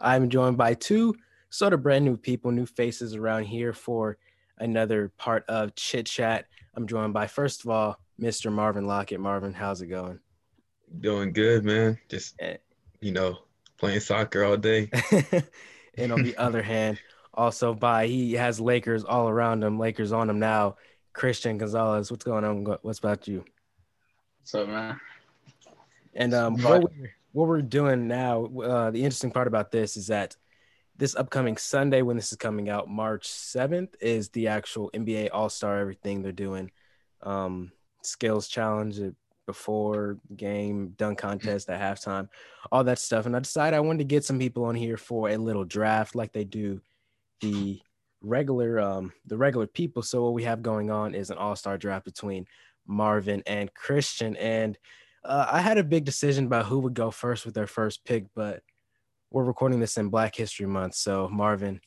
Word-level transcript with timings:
I'm 0.00 0.28
joined 0.28 0.56
by 0.56 0.74
two 0.74 1.14
sort 1.50 1.72
of 1.72 1.82
brand 1.82 2.04
new 2.04 2.16
people, 2.16 2.50
new 2.50 2.66
faces 2.66 3.14
around 3.14 3.44
here 3.44 3.72
for 3.72 4.18
another 4.58 5.10
part 5.16 5.44
of 5.48 5.74
Chit 5.74 6.06
Chat. 6.06 6.46
I'm 6.74 6.86
joined 6.86 7.12
by, 7.12 7.26
first 7.26 7.64
of 7.64 7.70
all, 7.70 7.98
Mr. 8.20 8.52
Marvin 8.52 8.86
Lockett. 8.86 9.20
Marvin, 9.20 9.52
how's 9.52 9.82
it 9.82 9.86
going? 9.86 10.20
Doing 11.00 11.32
good, 11.32 11.64
man. 11.64 11.98
Just, 12.08 12.34
Eh. 12.40 12.56
you 13.00 13.12
know, 13.12 13.38
playing 13.78 14.00
soccer 14.00 14.44
all 14.44 14.56
day. 14.56 14.90
and 15.96 16.12
on 16.12 16.22
the 16.22 16.36
other 16.38 16.62
hand, 16.62 17.00
also 17.34 17.74
by 17.74 18.06
he 18.06 18.32
has 18.34 18.60
Lakers 18.60 19.04
all 19.04 19.28
around 19.28 19.62
him, 19.62 19.78
Lakers 19.78 20.12
on 20.12 20.28
him 20.30 20.38
now. 20.38 20.76
Christian 21.12 21.58
Gonzalez, 21.58 22.10
what's 22.10 22.24
going 22.24 22.44
on? 22.44 22.64
What's 22.82 23.00
about 23.00 23.26
you? 23.26 23.44
What's 24.40 24.54
up, 24.54 24.68
man? 24.68 25.00
And 26.14 26.32
um, 26.34 26.56
what, 26.62 26.82
we're, 26.82 27.10
what 27.38 27.46
we're 27.46 27.62
doing 27.62 28.08
now, 28.08 28.46
uh, 28.46 28.90
the 28.90 29.04
interesting 29.04 29.30
part 29.30 29.46
about 29.46 29.70
this 29.70 29.96
is 29.96 30.08
that 30.08 30.34
this 30.96 31.14
upcoming 31.14 31.56
Sunday, 31.56 32.02
when 32.02 32.16
this 32.16 32.32
is 32.32 32.36
coming 32.36 32.68
out, 32.68 32.88
March 32.88 33.28
7th, 33.28 33.90
is 34.00 34.30
the 34.30 34.48
actual 34.48 34.90
NBA 34.92 35.28
All 35.32 35.48
Star 35.48 35.78
everything 35.78 36.20
they're 36.20 36.32
doing. 36.32 36.72
Um, 37.22 37.70
skills 38.02 38.48
challenge 38.48 38.98
uh, 38.98 39.10
before 39.46 40.18
game, 40.36 40.94
dunk 40.96 41.18
contest 41.18 41.70
at 41.70 41.80
halftime, 41.80 42.28
all 42.72 42.82
that 42.82 42.98
stuff. 42.98 43.24
And 43.24 43.36
I 43.36 43.38
decided 43.38 43.76
I 43.76 43.80
wanted 43.80 43.98
to 43.98 44.04
get 44.04 44.24
some 44.24 44.40
people 44.40 44.64
on 44.64 44.74
here 44.74 44.96
for 44.96 45.28
a 45.28 45.36
little 45.36 45.64
draft 45.64 46.16
like 46.16 46.32
they 46.32 46.44
do 46.44 46.80
the 47.40 47.80
regular 48.20 48.80
um 48.80 49.12
the 49.26 49.36
regular 49.36 49.68
people. 49.68 50.02
So 50.02 50.24
what 50.24 50.34
we 50.34 50.42
have 50.42 50.60
going 50.60 50.90
on 50.90 51.14
is 51.14 51.30
an 51.30 51.38
all-star 51.38 51.78
draft 51.78 52.04
between 52.04 52.46
Marvin 52.84 53.44
and 53.46 53.72
Christian. 53.72 54.34
And 54.34 54.76
uh, 55.28 55.46
I 55.50 55.60
had 55.60 55.78
a 55.78 55.84
big 55.84 56.04
decision 56.04 56.46
about 56.46 56.66
who 56.66 56.80
would 56.80 56.94
go 56.94 57.10
first 57.10 57.44
with 57.44 57.54
their 57.54 57.66
first 57.66 58.04
pick, 58.04 58.24
but 58.34 58.62
we're 59.30 59.44
recording 59.44 59.78
this 59.78 59.98
in 59.98 60.08
Black 60.08 60.34
History 60.34 60.66
Month. 60.66 60.94
So 60.94 61.28
Marvin, 61.28 61.80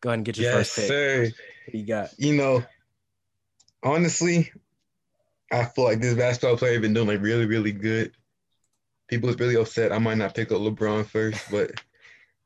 go 0.00 0.10
ahead 0.10 0.20
and 0.20 0.24
get 0.24 0.36
your 0.36 0.44
yes, 0.44 0.70
first 0.70 0.76
pick. 0.76 0.88
sir. 0.88 1.22
What 1.66 1.74
you 1.74 1.86
got? 1.86 2.10
You 2.18 2.36
know, 2.36 2.64
honestly, 3.82 4.52
I 5.50 5.64
feel 5.64 5.84
like 5.84 6.00
this 6.00 6.14
basketball 6.14 6.56
player 6.56 6.78
been 6.80 6.94
doing 6.94 7.08
like 7.08 7.20
really, 7.20 7.46
really 7.46 7.72
good. 7.72 8.12
People 9.08 9.28
is 9.30 9.38
really 9.38 9.56
upset. 9.56 9.92
I 9.92 9.98
might 9.98 10.18
not 10.18 10.34
pick 10.34 10.52
up 10.52 10.58
LeBron 10.58 11.06
first, 11.06 11.50
but 11.50 11.72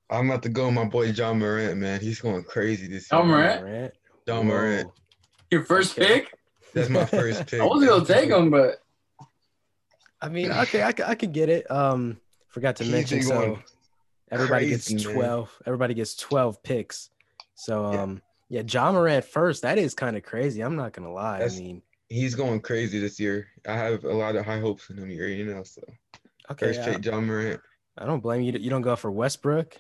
I'm 0.08 0.30
about 0.30 0.44
to 0.44 0.48
go 0.48 0.66
with 0.66 0.74
my 0.74 0.84
boy 0.84 1.06
Ja 1.06 1.34
Morant, 1.34 1.78
man. 1.78 2.00
He's 2.00 2.20
going 2.20 2.44
crazy 2.44 2.86
this 2.86 3.10
year. 3.10 3.20
Ja 3.20 3.26
Morant? 3.26 3.62
Morant. 3.62 3.94
Ja 4.26 4.42
Morant. 4.42 4.90
Your 5.50 5.64
first 5.64 5.98
Okay. 5.98 6.20
pick? 6.20 6.34
That's 6.72 6.88
my 6.88 7.04
first 7.04 7.46
pick. 7.46 7.60
I 7.60 7.64
wasn't 7.64 7.90
gonna 7.90 8.06
take 8.06 8.30
him, 8.30 8.50
but 8.50 8.81
I 10.22 10.28
mean, 10.28 10.50
okay, 10.52 10.82
I, 10.82 10.92
I 11.06 11.14
could 11.16 11.32
get 11.32 11.48
it. 11.48 11.68
Um, 11.70 12.18
forgot 12.48 12.76
to 12.76 12.84
He's 12.84 12.92
mention 12.92 13.22
so 13.22 13.58
everybody 14.30 14.68
crazy, 14.68 14.94
gets 14.94 15.04
man. 15.06 15.14
12 15.14 15.58
everybody 15.66 15.94
gets 15.94 16.14
12 16.16 16.62
picks 16.62 17.10
so 17.54 17.92
Yeah. 17.92 18.02
um 18.02 18.22
yeah, 18.48 18.62
ja 18.66 18.90
morant 18.92 19.24
first 19.24 19.60
that 19.62 19.76
is 19.78 19.94
kind 19.94 20.16
of 20.16 20.22
crazy 20.22 20.60
i'm 20.62 20.74
not 20.76 20.92
gonna 20.92 21.12
lie 21.12 21.38
That's- 21.38 21.58
i 21.58 21.60
mean 21.62 21.82
He's 22.08 22.34
going 22.34 22.60
crazy 22.60 22.98
this 22.98 23.18
year. 23.18 23.46
I 23.66 23.72
have 23.74 24.04
a 24.04 24.12
lot 24.12 24.36
of 24.36 24.44
high 24.44 24.60
hopes 24.60 24.90
in 24.90 24.98
him 24.98 25.08
here, 25.08 25.28
you 25.28 25.46
know. 25.46 25.62
So 25.62 25.80
okay 26.50 26.66
first 26.66 26.80
I, 26.80 26.92
pick, 26.96 27.04
Ja 27.06 27.18
Morant. 27.18 27.58
I 27.96 28.04
don't 28.04 28.20
blame 28.20 28.42
you 28.42 28.52
you 28.52 28.68
don't 28.68 28.82
go 28.82 28.96
for 28.96 29.10
westbrook 29.10 29.76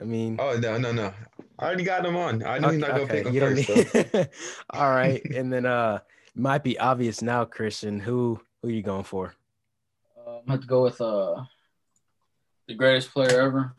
i 0.00 0.04
mean 0.04 0.36
Oh 0.40 0.58
no, 0.58 0.76
no, 0.76 0.90
no. 0.90 1.12
I 1.60 1.66
already 1.66 1.84
got 1.84 2.04
him 2.04 2.16
on. 2.16 2.42
I 2.44 2.58
knew 2.58 2.70
he's 2.70 2.80
not 2.80 2.90
gonna 2.90 3.06
pick 3.06 3.26
him 3.26 3.32
you 3.34 3.38
don't 3.40 3.62
first. 3.62 3.94
need 4.14 4.28
all 4.70 4.90
right 4.90 5.22
and 5.24 5.52
then 5.52 5.66
uh 5.66 6.00
might 6.34 6.64
be 6.64 6.76
obvious 6.80 7.22
now 7.22 7.44
christian 7.44 8.00
who 8.00 8.40
who 8.62 8.68
are 8.68 8.72
you 8.72 8.82
going 8.82 9.04
for 9.04 9.34
I'm 10.48 10.52
gonna 10.52 10.60
have 10.62 10.62
to 10.62 10.66
go 10.68 10.82
with 10.82 11.00
uh 11.02 11.44
the 12.68 12.74
greatest 12.74 13.12
player 13.12 13.38
ever, 13.38 13.76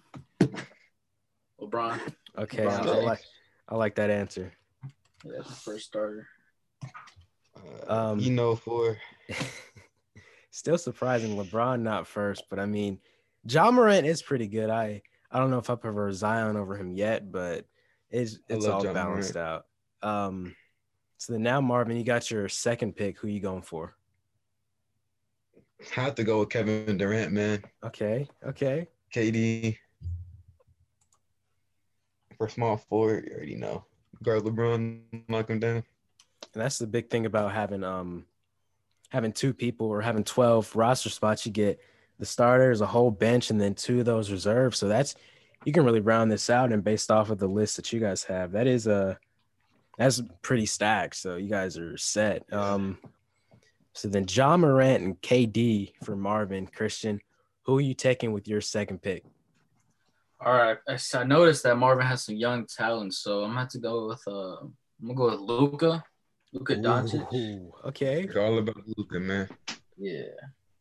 LeBron. 1.59 1.99
okay 2.37 2.67
I, 2.67 2.83
I 2.83 3.03
like 3.05 3.21
i 3.69 3.75
like 3.75 3.95
that 3.95 4.11
answer 4.11 4.53
Yeah, 5.25 5.31
that's 5.37 5.49
the 5.49 5.55
first 5.55 5.87
starter. 5.87 6.27
Uh, 7.87 8.11
Um, 8.11 8.19
you 8.19 8.29
know, 8.29 8.55
for 8.55 8.99
Still 10.51 10.77
surprising 10.77 11.35
LeBron 11.35 11.81
not 11.81 12.05
first, 12.05 12.43
but 12.51 12.59
I 12.59 12.67
mean, 12.67 12.99
Ja 13.47 13.71
Morant 13.71 14.05
is 14.05 14.21
pretty 14.21 14.47
good. 14.47 14.69
I 14.69 15.01
I 15.31 15.39
don't 15.39 15.49
know 15.49 15.57
if 15.57 15.71
I 15.71 15.75
prefer 15.75 16.11
Zion 16.11 16.55
over 16.55 16.75
him 16.75 16.91
yet, 16.91 17.31
but 17.31 17.65
it's 18.11 18.37
it's 18.47 18.67
all 18.67 18.83
Ja 18.85 18.93
balanced 18.93 19.37
out. 19.37 19.65
Um, 20.03 20.55
so 21.17 21.33
then 21.33 21.41
now 21.41 21.61
Marvin, 21.61 21.97
you 21.97 22.03
got 22.03 22.29
your 22.29 22.47
second 22.47 22.95
pick. 22.95 23.17
Who 23.17 23.27
you 23.27 23.39
going 23.39 23.63
for? 23.63 23.95
Have 25.93 26.15
to 26.15 26.23
go 26.23 26.39
with 26.39 26.49
Kevin 26.49 26.97
Durant, 26.97 27.31
man. 27.31 27.63
Okay, 27.83 28.27
okay. 28.45 28.87
KD 29.13 29.77
for 32.39 32.49
small 32.49 32.77
forward, 32.77 33.25
you 33.27 33.35
already 33.35 33.55
know. 33.55 33.85
Guard 34.23 34.43
LeBron, 34.43 35.01
knock 35.27 35.49
him 35.49 35.59
down. 35.59 35.83
And 36.53 36.63
that's 36.63 36.79
the 36.79 36.87
big 36.87 37.09
thing 37.09 37.25
about 37.25 37.51
having 37.51 37.83
um 37.83 38.25
having 39.09 39.33
two 39.33 39.53
people 39.53 39.87
or 39.87 40.01
having 40.01 40.23
12 40.23 40.75
roster 40.75 41.09
spots. 41.09 41.45
You 41.45 41.51
get 41.51 41.79
the 42.17 42.25
starters, 42.25 42.81
a 42.81 42.85
whole 42.85 43.11
bench, 43.11 43.49
and 43.49 43.59
then 43.59 43.75
two 43.75 43.99
of 43.99 44.05
those 44.05 44.31
reserves. 44.31 44.77
So 44.77 44.87
that's 44.87 45.15
you 45.65 45.73
can 45.73 45.83
really 45.83 45.99
round 45.99 46.31
this 46.31 46.49
out 46.49 46.71
and 46.71 46.83
based 46.83 47.11
off 47.11 47.29
of 47.29 47.37
the 47.37 47.47
list 47.47 47.75
that 47.75 47.91
you 47.91 47.99
guys 47.99 48.23
have, 48.23 48.53
that 48.53 48.67
is 48.67 48.87
a 48.87 49.19
that's 49.97 50.21
pretty 50.41 50.65
stacked. 50.65 51.17
So 51.17 51.35
you 51.35 51.49
guys 51.49 51.77
are 51.77 51.97
set. 51.97 52.51
Um 52.53 52.97
so 53.99 54.07
then 54.07 54.25
Ja 54.29 54.55
Morant 54.55 55.03
and 55.03 55.21
KD 55.21 55.91
for 56.05 56.15
Marvin 56.15 56.65
Christian. 56.67 57.19
Who 57.63 57.77
are 57.77 57.81
you 57.81 57.93
taking 57.93 58.31
with 58.31 58.47
your 58.47 58.61
second 58.61 59.01
pick? 59.01 59.25
All 60.39 60.53
right, 60.53 60.77
I 60.87 61.23
noticed 61.25 61.63
that 61.63 61.75
Marvin 61.75 62.05
has 62.05 62.23
some 62.23 62.35
young 62.35 62.65
talent, 62.65 63.13
so 63.13 63.43
I'm 63.43 63.49
gonna 63.49 63.59
have 63.59 63.69
to 63.69 63.79
go 63.79 64.07
with 64.07 64.23
uh, 64.25 64.61
I'm 64.61 64.73
gonna 65.01 65.15
go 65.15 65.31
with 65.31 65.41
Luka, 65.41 66.01
Luka 66.53 66.77
Doncic. 66.77 67.33
Ooh, 67.33 67.73
okay. 67.87 68.21
It's 68.23 68.37
all 68.37 68.57
about 68.57 68.77
Luka, 68.95 69.19
man. 69.19 69.49
Yeah, 69.97 70.31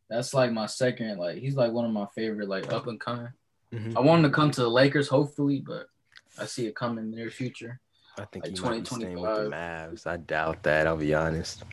that's 0.08 0.32
like 0.32 0.52
my 0.52 0.66
second. 0.66 1.18
Like 1.18 1.38
he's 1.38 1.56
like 1.56 1.72
one 1.72 1.86
of 1.86 1.90
my 1.90 2.06
favorite, 2.14 2.48
like 2.48 2.72
up 2.72 2.86
and 2.86 3.00
coming. 3.00 3.32
Mhm. 3.74 3.96
I 3.96 4.00
want 4.00 4.24
him 4.24 4.30
to 4.30 4.34
come 4.34 4.52
to 4.52 4.60
the 4.60 4.70
Lakers, 4.70 5.08
hopefully, 5.08 5.60
but 5.66 5.88
I 6.38 6.46
see 6.46 6.68
it 6.68 6.76
coming 6.76 6.98
in 7.06 7.10
the 7.10 7.16
near 7.16 7.30
future. 7.30 7.80
I 8.16 8.26
think 8.26 8.44
Like 8.44 8.56
he 8.56 8.62
might 8.62 8.80
be 8.80 8.86
staying 8.86 9.20
with 9.20 9.34
the 9.34 9.50
2025. 9.50 9.50
Mavs. 9.50 10.06
I 10.06 10.16
doubt 10.18 10.62
that. 10.62 10.86
I'll 10.86 10.96
be 10.96 11.14
honest. 11.14 11.64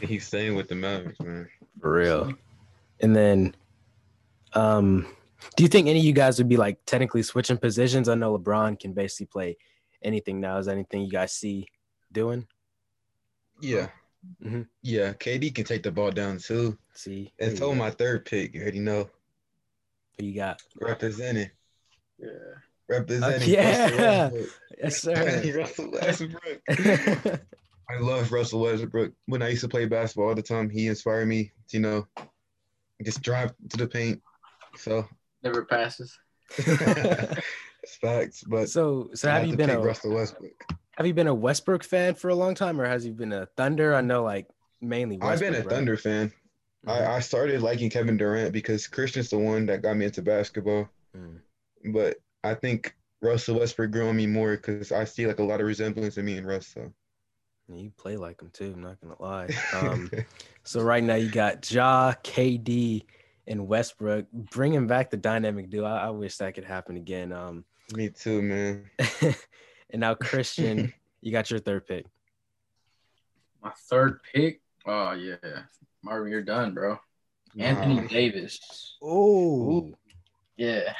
He's 0.00 0.26
staying 0.26 0.54
with 0.54 0.68
the 0.68 0.74
Mavericks, 0.74 1.20
man. 1.20 1.48
For 1.80 1.92
real. 1.92 2.32
And 3.00 3.14
then, 3.14 3.54
um, 4.52 5.06
do 5.56 5.62
you 5.62 5.68
think 5.68 5.88
any 5.88 5.98
of 5.98 6.04
you 6.04 6.12
guys 6.12 6.38
would 6.38 6.48
be 6.48 6.56
like 6.56 6.78
technically 6.86 7.22
switching 7.22 7.58
positions? 7.58 8.08
I 8.08 8.14
know 8.14 8.36
LeBron 8.38 8.78
can 8.78 8.92
basically 8.92 9.26
play 9.26 9.56
anything 10.02 10.40
now. 10.40 10.58
Is 10.58 10.66
there 10.66 10.74
anything 10.74 11.02
you 11.02 11.10
guys 11.10 11.32
see 11.32 11.66
doing? 12.12 12.46
Yeah. 13.60 13.88
Mhm. 14.42 14.66
Yeah, 14.82 15.12
KD 15.14 15.54
can 15.54 15.64
take 15.64 15.82
the 15.82 15.90
ball 15.92 16.10
down 16.10 16.38
too. 16.38 16.78
See, 16.94 17.32
And 17.38 17.50
who 17.52 17.56
so 17.56 17.74
my 17.74 17.90
third 17.90 18.24
pick, 18.24 18.54
you 18.54 18.62
already 18.62 18.78
know. 18.80 19.10
who 20.18 20.24
you 20.26 20.34
got? 20.34 20.62
Representing. 20.80 21.50
Yeah. 22.18 22.28
Representing. 22.88 23.50
yeah. 23.50 24.30
Yes, 24.76 25.02
sir. 25.02 25.14
Russell 25.56 25.90
Westbrook. 25.92 26.60
I 27.90 27.98
love 27.98 28.32
Russell 28.32 28.60
Westbrook. 28.60 29.12
When 29.26 29.42
I 29.42 29.48
used 29.48 29.62
to 29.62 29.68
play 29.68 29.86
basketball 29.86 30.28
all 30.28 30.34
the 30.34 30.42
time, 30.42 30.70
he 30.70 30.86
inspired 30.86 31.26
me, 31.26 31.52
to, 31.68 31.76
you 31.76 31.82
know, 31.82 32.06
just 33.02 33.22
drive 33.22 33.52
to 33.70 33.76
the 33.76 33.86
paint. 33.86 34.22
So 34.76 35.06
Never 35.42 35.64
passes. 35.64 36.18
it's 36.56 37.96
facts. 38.00 38.44
But 38.44 38.68
so, 38.68 39.10
so 39.14 39.28
have 39.28 39.42
have 39.42 39.50
you 39.50 39.56
been 39.56 39.70
a 39.70 39.78
Russell 39.78 40.14
Westbrook. 40.14 40.52
have 40.96 41.06
you 41.06 41.14
been 41.14 41.26
a 41.26 41.34
Westbrook 41.34 41.84
fan 41.84 42.14
for 42.14 42.30
a 42.30 42.34
long 42.34 42.54
time, 42.54 42.80
or 42.80 42.86
has 42.86 43.04
you 43.04 43.12
been 43.12 43.32
a 43.32 43.46
Thunder? 43.56 43.94
I 43.94 44.00
know, 44.00 44.22
like 44.22 44.48
mainly. 44.80 45.18
Westbrook, 45.18 45.32
I've 45.32 45.40
been 45.40 45.54
a 45.54 45.58
right? 45.64 45.68
Thunder 45.68 45.96
fan. 45.96 46.32
Mhm. 46.86 46.90
I, 46.90 47.16
I 47.16 47.20
started 47.20 47.62
liking 47.62 47.90
Kevin 47.90 48.16
Durant 48.16 48.52
because 48.52 48.86
Christian's 48.86 49.30
the 49.30 49.38
one 49.38 49.66
that 49.66 49.82
got 49.82 49.96
me 49.96 50.06
into 50.06 50.22
basketball. 50.22 50.88
Mm. 51.16 51.40
But 51.92 52.16
I 52.42 52.54
think 52.54 52.94
Russell 53.22 53.58
Westbrook 53.58 53.90
grew 53.90 54.08
on 54.08 54.16
me 54.16 54.26
more 54.26 54.56
because 54.56 54.92
I 54.92 55.04
see 55.04 55.26
like 55.26 55.38
a 55.38 55.44
lot 55.44 55.60
of 55.60 55.66
resemblance 55.66 56.18
in 56.18 56.24
me 56.24 56.36
and 56.36 56.46
Russ. 56.46 56.68
So. 56.68 56.92
You 57.68 57.90
play 57.96 58.16
like 58.16 58.40
him 58.42 58.50
too. 58.52 58.72
I'm 58.74 58.82
not 58.82 59.00
gonna 59.00 59.20
lie. 59.20 59.48
Um, 59.72 60.10
So 60.66 60.80
right 60.80 61.04
now 61.04 61.16
you 61.16 61.30
got 61.30 61.70
Ja, 61.70 62.12
KD, 62.24 63.04
and 63.46 63.68
Westbrook 63.68 64.26
bringing 64.32 64.86
back 64.86 65.10
the 65.10 65.18
dynamic 65.18 65.68
duo. 65.68 65.84
I, 65.84 66.06
I 66.06 66.10
wish 66.10 66.38
that 66.38 66.54
could 66.54 66.64
happen 66.64 66.96
again. 66.96 67.32
Um, 67.32 67.64
me 67.94 68.08
too, 68.08 68.40
man. 68.40 68.86
and 69.90 70.00
now 70.00 70.14
Christian, 70.14 70.92
you 71.20 71.32
got 71.32 71.50
your 71.50 71.60
third 71.60 71.86
pick. 71.86 72.06
My 73.62 73.72
third 73.90 74.20
pick. 74.32 74.62
Oh 74.86 75.12
yeah, 75.12 75.36
Marvin, 76.02 76.30
you're 76.30 76.42
done, 76.42 76.72
bro. 76.72 76.98
Anthony 77.58 77.96
Wow. 77.96 78.06
Davis. 78.08 78.96
Oh, 79.02 79.94
Yeah. 80.56 80.94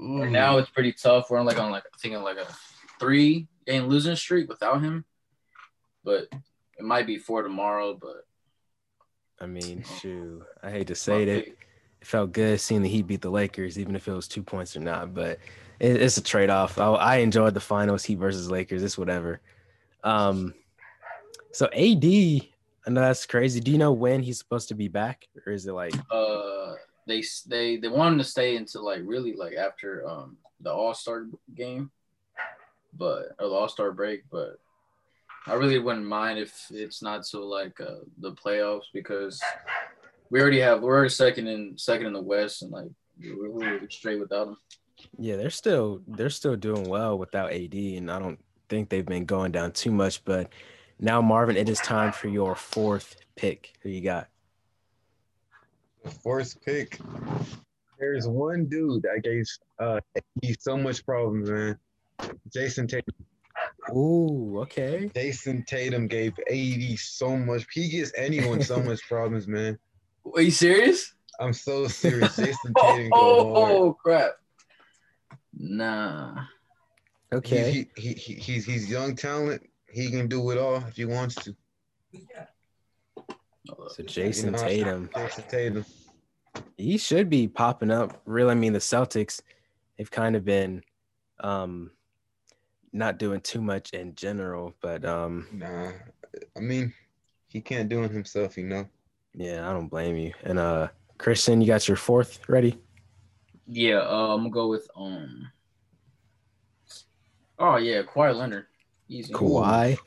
Ooh. 0.00 0.22
Right 0.22 0.30
now 0.30 0.56
it's 0.56 0.70
pretty 0.70 0.92
tough. 0.94 1.30
We're 1.30 1.38
on 1.38 1.46
like 1.46 1.58
on 1.58 1.70
like 1.70 1.84
I 1.84 1.98
think 1.98 2.16
on 2.16 2.22
like 2.22 2.38
a 2.38 2.46
three 2.98 3.46
game 3.66 3.86
losing 3.86 4.16
streak 4.16 4.48
without 4.48 4.82
him. 4.82 5.04
But 6.04 6.28
it 6.78 6.84
might 6.84 7.06
be 7.06 7.18
four 7.18 7.42
tomorrow, 7.42 7.94
but 8.00 8.24
I 9.40 9.46
mean, 9.46 9.84
shoot, 10.00 10.42
I 10.62 10.70
hate 10.70 10.86
to 10.88 10.94
say 10.94 11.22
it. 11.22 11.44
pick- 11.44 11.56
it 12.00 12.06
felt 12.06 12.32
good 12.32 12.60
seeing 12.60 12.82
the 12.82 12.88
Heat 12.88 13.06
beat 13.06 13.20
the 13.20 13.30
Lakers, 13.30 13.78
even 13.78 13.94
if 13.94 14.08
it 14.08 14.12
was 14.12 14.26
two 14.26 14.42
points 14.42 14.74
or 14.76 14.80
not. 14.80 15.12
But 15.12 15.38
it, 15.78 16.00
it's 16.00 16.16
a 16.16 16.22
trade 16.22 16.50
off. 16.50 16.78
I, 16.78 16.86
I, 16.92 17.16
enjoyed 17.16 17.52
the 17.52 17.60
finals, 17.60 18.04
Heat 18.04 18.18
versus 18.18 18.50
Lakers. 18.50 18.82
It's 18.82 18.96
whatever. 18.96 19.40
Um, 20.02 20.54
so 21.52 21.66
AD, 21.66 22.04
I 22.04 22.90
know 22.90 23.00
that's 23.02 23.26
crazy. 23.26 23.60
Do 23.60 23.70
you 23.70 23.78
know 23.78 23.92
when 23.92 24.22
he's 24.22 24.38
supposed 24.38 24.68
to 24.68 24.74
be 24.74 24.88
back, 24.88 25.26
or 25.46 25.52
is 25.52 25.66
it 25.66 25.72
like? 25.72 25.94
Uh, 26.10 26.74
they 27.06 27.22
they 27.46 27.76
they 27.76 27.88
want 27.88 28.12
him 28.12 28.18
to 28.18 28.24
stay 28.24 28.56
until 28.56 28.84
like 28.84 29.00
really 29.04 29.34
like 29.34 29.54
after 29.54 30.08
um 30.08 30.36
the 30.60 30.72
All 30.72 30.94
Star 30.94 31.26
game, 31.54 31.90
but 32.96 33.34
or 33.38 33.48
the 33.48 33.54
All 33.54 33.68
Star 33.68 33.92
break. 33.92 34.22
But 34.30 34.58
I 35.46 35.54
really 35.54 35.78
wouldn't 35.78 36.06
mind 36.06 36.38
if 36.38 36.66
it's 36.70 37.02
not 37.02 37.26
so 37.26 37.46
like 37.46 37.80
uh, 37.80 38.04
the 38.18 38.32
playoffs 38.32 38.86
because 38.92 39.40
we 40.30 40.40
already 40.40 40.60
have 40.60 40.82
we're 40.82 40.94
already 40.94 41.10
second 41.10 41.48
in 41.48 41.76
second 41.76 42.06
in 42.06 42.12
the 42.12 42.22
West 42.22 42.62
and 42.62 42.70
like 42.70 42.88
we're, 43.20 43.50
we're 43.50 43.90
straight 43.90 44.20
without 44.20 44.46
them. 44.46 44.56
Yeah, 45.18 45.36
they're 45.36 45.50
still 45.50 46.02
they're 46.06 46.30
still 46.30 46.56
doing 46.56 46.88
well 46.88 47.18
without 47.18 47.52
AD, 47.52 47.74
and 47.74 48.10
I 48.10 48.18
don't 48.18 48.38
think 48.68 48.88
they've 48.88 49.04
been 49.04 49.24
going 49.24 49.52
down 49.52 49.72
too 49.72 49.90
much. 49.90 50.24
But 50.24 50.52
now, 50.98 51.20
Marvin, 51.20 51.56
it 51.56 51.68
is 51.68 51.80
time 51.80 52.12
for 52.12 52.28
your 52.28 52.54
fourth 52.54 53.16
pick. 53.36 53.72
Who 53.82 53.88
you 53.88 54.02
got? 54.02 54.28
The 56.04 56.10
fourth 56.10 56.62
pick. 56.64 56.98
There's 57.98 58.26
one 58.26 58.66
dude 58.66 59.02
that 59.02 59.22
gave 59.22 59.46
uh 59.78 60.00
he 60.42 60.54
so 60.58 60.76
much 60.76 61.04
problems, 61.04 61.50
man. 61.50 61.78
Jayson 62.54 62.88
Tatum. 62.88 63.14
Ooh, 63.94 64.58
okay. 64.60 65.10
Jayson 65.14 65.64
Tatum 65.66 66.06
gave 66.06 66.32
AD 66.50 66.98
so 66.98 67.36
much. 67.36 67.66
He 67.72 67.88
gives 67.88 68.12
anyone 68.16 68.62
so 68.62 68.80
much 68.80 69.00
problems, 69.08 69.46
man. 69.46 69.78
Are 70.34 70.42
you 70.42 70.50
serious? 70.50 71.14
I'm 71.38 71.52
so 71.52 71.88
serious. 71.88 72.36
Jayson 72.36 72.74
Tatum. 72.80 73.10
oh, 73.12 73.54
oh, 73.54 73.92
crap. 73.94 74.32
Nah. 75.54 76.44
Okay. 77.32 77.86
He, 77.96 78.00
he, 78.00 78.12
he, 78.14 78.34
he's 78.34 78.64
he's 78.64 78.90
young 78.90 79.14
talent. 79.14 79.62
He 79.90 80.10
can 80.10 80.28
do 80.28 80.50
it 80.50 80.58
all 80.58 80.76
if 80.76 80.96
he 80.96 81.04
wants 81.04 81.34
to. 81.36 81.54
So 83.88 84.02
Jayson 84.02 84.46
you 84.46 84.50
know, 84.52 84.58
Tatum. 84.58 85.10
Jayson 85.14 85.48
Tatum. 85.48 85.84
He 86.76 86.98
should 86.98 87.30
be 87.30 87.46
popping 87.46 87.90
up. 87.90 88.20
Really, 88.24 88.50
I 88.50 88.54
mean, 88.54 88.72
the 88.72 88.80
Celtics 88.80 89.40
have 89.98 90.10
kind 90.10 90.34
of 90.34 90.44
been 90.44 90.82
um 91.40 91.90
not 92.92 93.18
doing 93.18 93.40
too 93.40 93.60
much 93.60 93.90
in 93.90 94.14
general, 94.14 94.74
but 94.80 95.04
um 95.04 95.46
nah. 95.52 95.92
I 96.56 96.60
mean, 96.60 96.92
he 97.48 97.60
can't 97.60 97.88
do 97.88 98.02
it 98.04 98.10
himself, 98.10 98.56
you 98.56 98.64
know. 98.64 98.88
Yeah, 99.34 99.68
I 99.68 99.72
don't 99.72 99.88
blame 99.88 100.16
you. 100.16 100.32
And 100.42 100.58
uh 100.58 100.88
Christian, 101.18 101.60
you 101.60 101.66
got 101.66 101.86
your 101.86 101.96
fourth 101.96 102.48
ready? 102.48 102.78
Yeah, 103.66 103.98
uh, 103.98 104.34
I'm 104.34 104.40
gonna 104.40 104.50
go 104.50 104.68
with 104.68 104.88
um. 104.96 105.48
Oh 107.58 107.76
yeah, 107.76 108.02
Kawhi 108.02 108.34
Leonard. 108.34 108.66
Easy. 109.08 109.32
Kawhi. 109.32 109.98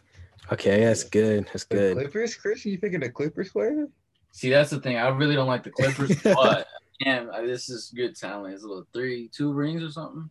Okay, 0.51 0.83
that's 0.83 1.03
good. 1.03 1.45
That's 1.45 1.65
the 1.65 1.75
good. 1.75 1.97
Clippers, 1.97 2.35
Christian. 2.35 2.71
You 2.71 2.79
picking 2.79 2.99
the 2.99 3.09
Clippers 3.09 3.51
player? 3.51 3.87
See, 4.31 4.49
that's 4.49 4.71
the 4.71 4.81
thing. 4.81 4.97
I 4.97 5.07
really 5.09 5.35
don't 5.35 5.47
like 5.47 5.63
the 5.63 5.69
Clippers, 5.69 6.19
but 6.23 6.67
damn, 6.99 7.27
this 7.45 7.69
is 7.69 7.93
good 7.95 8.15
talent. 8.15 8.53
It's 8.55 8.63
a 8.63 8.67
little 8.67 8.87
three, 8.93 9.29
two 9.33 9.53
rings 9.53 9.83
or 9.83 9.91
something. 9.91 10.29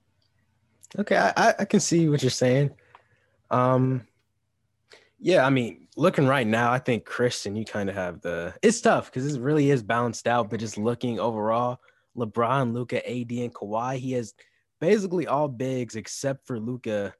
Okay, 0.98 1.16
I, 1.16 1.54
I 1.58 1.64
can 1.64 1.80
see 1.80 2.08
what 2.08 2.22
you're 2.22 2.30
saying. 2.30 2.70
Um, 3.50 4.06
yeah, 5.18 5.46
I 5.46 5.50
mean, 5.50 5.86
looking 5.96 6.26
right 6.26 6.46
now, 6.46 6.70
I 6.70 6.78
think 6.78 7.04
Christian, 7.04 7.56
you 7.56 7.64
kind 7.64 7.88
of 7.88 7.94
have 7.94 8.20
the. 8.20 8.54
It's 8.62 8.80
tough 8.80 9.06
because 9.06 9.34
it 9.34 9.40
really 9.40 9.70
is 9.70 9.82
balanced 9.82 10.26
out, 10.26 10.50
but 10.50 10.60
just 10.60 10.76
looking 10.76 11.18
overall, 11.18 11.80
LeBron, 12.16 12.74
Luka, 12.74 12.98
AD, 13.08 13.30
and 13.30 13.54
Kawhi, 13.54 13.96
he 13.96 14.12
has 14.12 14.34
basically 14.80 15.26
all 15.26 15.48
bigs 15.48 15.96
except 15.96 16.46
for 16.46 16.58
Luka. 16.58 17.14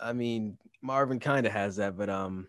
I 0.00 0.12
mean, 0.12 0.58
Marvin 0.82 1.20
kind 1.20 1.46
of 1.46 1.52
has 1.52 1.76
that, 1.76 1.96
but 1.96 2.08
um, 2.08 2.46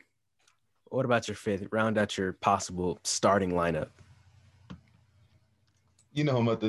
what 0.86 1.06
about 1.06 1.28
your 1.28 1.36
fifth? 1.36 1.68
Round 1.71 1.98
out 1.98 2.18
your 2.18 2.33
possible 2.33 3.00
starting 3.04 3.51
lineup. 3.51 3.89
You 6.13 6.24
know 6.24 6.38
I'm 6.38 6.48
about 6.48 6.62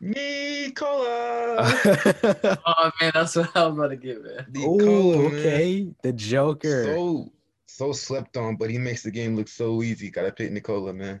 to 0.00 0.12
pick. 0.14 0.78
Oh 2.66 2.90
man, 3.00 3.10
that's 3.14 3.34
what 3.36 3.56
I 3.56 3.66
was 3.66 3.76
about 3.76 3.88
to 3.88 3.96
give 3.96 4.24
it. 4.24 4.46
Oh, 4.58 5.26
okay. 5.26 5.82
Man. 5.82 5.96
The 6.02 6.12
Joker. 6.12 6.84
So 6.84 7.32
so 7.66 7.92
slept 7.92 8.36
on, 8.36 8.56
but 8.56 8.70
he 8.70 8.78
makes 8.78 9.02
the 9.02 9.10
game 9.10 9.36
look 9.36 9.48
so 9.48 9.82
easy. 9.82 10.10
Gotta 10.10 10.32
pick 10.32 10.50
Nikola, 10.50 10.92
man. 10.92 11.20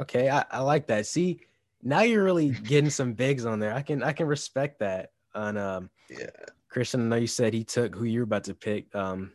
Okay, 0.00 0.30
I, 0.30 0.44
I 0.50 0.60
like 0.60 0.86
that. 0.86 1.06
See, 1.06 1.40
now 1.82 2.02
you're 2.02 2.24
really 2.24 2.50
getting 2.50 2.90
some 2.90 3.14
bigs 3.14 3.46
on 3.46 3.58
there. 3.58 3.74
I 3.74 3.82
can 3.82 4.02
I 4.02 4.12
can 4.12 4.26
respect 4.26 4.80
that. 4.80 5.10
On 5.34 5.56
um 5.56 5.90
yeah. 6.10 6.30
Christian, 6.68 7.02
I 7.02 7.04
know 7.04 7.16
you 7.16 7.26
said 7.26 7.52
he 7.54 7.64
took 7.64 7.94
who 7.94 8.04
you're 8.04 8.24
about 8.24 8.44
to 8.44 8.54
pick. 8.54 8.94
Um 8.94 9.32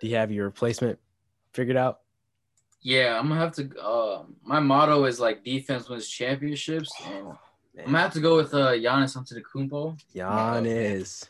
do 0.00 0.08
you 0.08 0.16
have 0.16 0.30
your 0.30 0.44
replacement 0.44 0.98
figured 1.52 1.76
out? 1.76 2.00
Yeah, 2.82 3.18
I'm 3.18 3.28
gonna 3.28 3.40
have 3.40 3.54
to 3.56 3.70
uh 3.80 4.24
my 4.42 4.60
motto 4.60 5.04
is 5.04 5.20
like 5.20 5.44
defense 5.44 5.88
wins 5.88 6.08
championships 6.08 6.92
and 7.06 7.32
I'm 7.78 7.86
gonna 7.86 7.98
have 7.98 8.12
to 8.14 8.20
go 8.20 8.36
with 8.36 8.54
uh 8.54 8.72
Giannis 8.72 9.16
Antetokounmpo. 9.16 9.98
Giannis. 10.14 11.28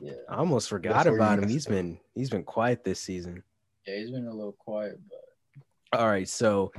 Yeah. 0.00 0.12
I 0.28 0.36
almost 0.36 0.68
forgot 0.68 1.04
That's 1.04 1.14
about 1.14 1.38
him. 1.38 1.48
He's 1.48 1.66
been 1.66 1.98
he's 2.14 2.30
been 2.30 2.44
quiet 2.44 2.84
this 2.84 3.00
season. 3.00 3.42
Yeah, 3.86 3.96
he's 3.98 4.10
been 4.10 4.26
a 4.26 4.34
little 4.34 4.56
quiet, 4.58 4.98
but 5.08 5.26
all 5.98 6.08
right, 6.08 6.28
so 6.28 6.72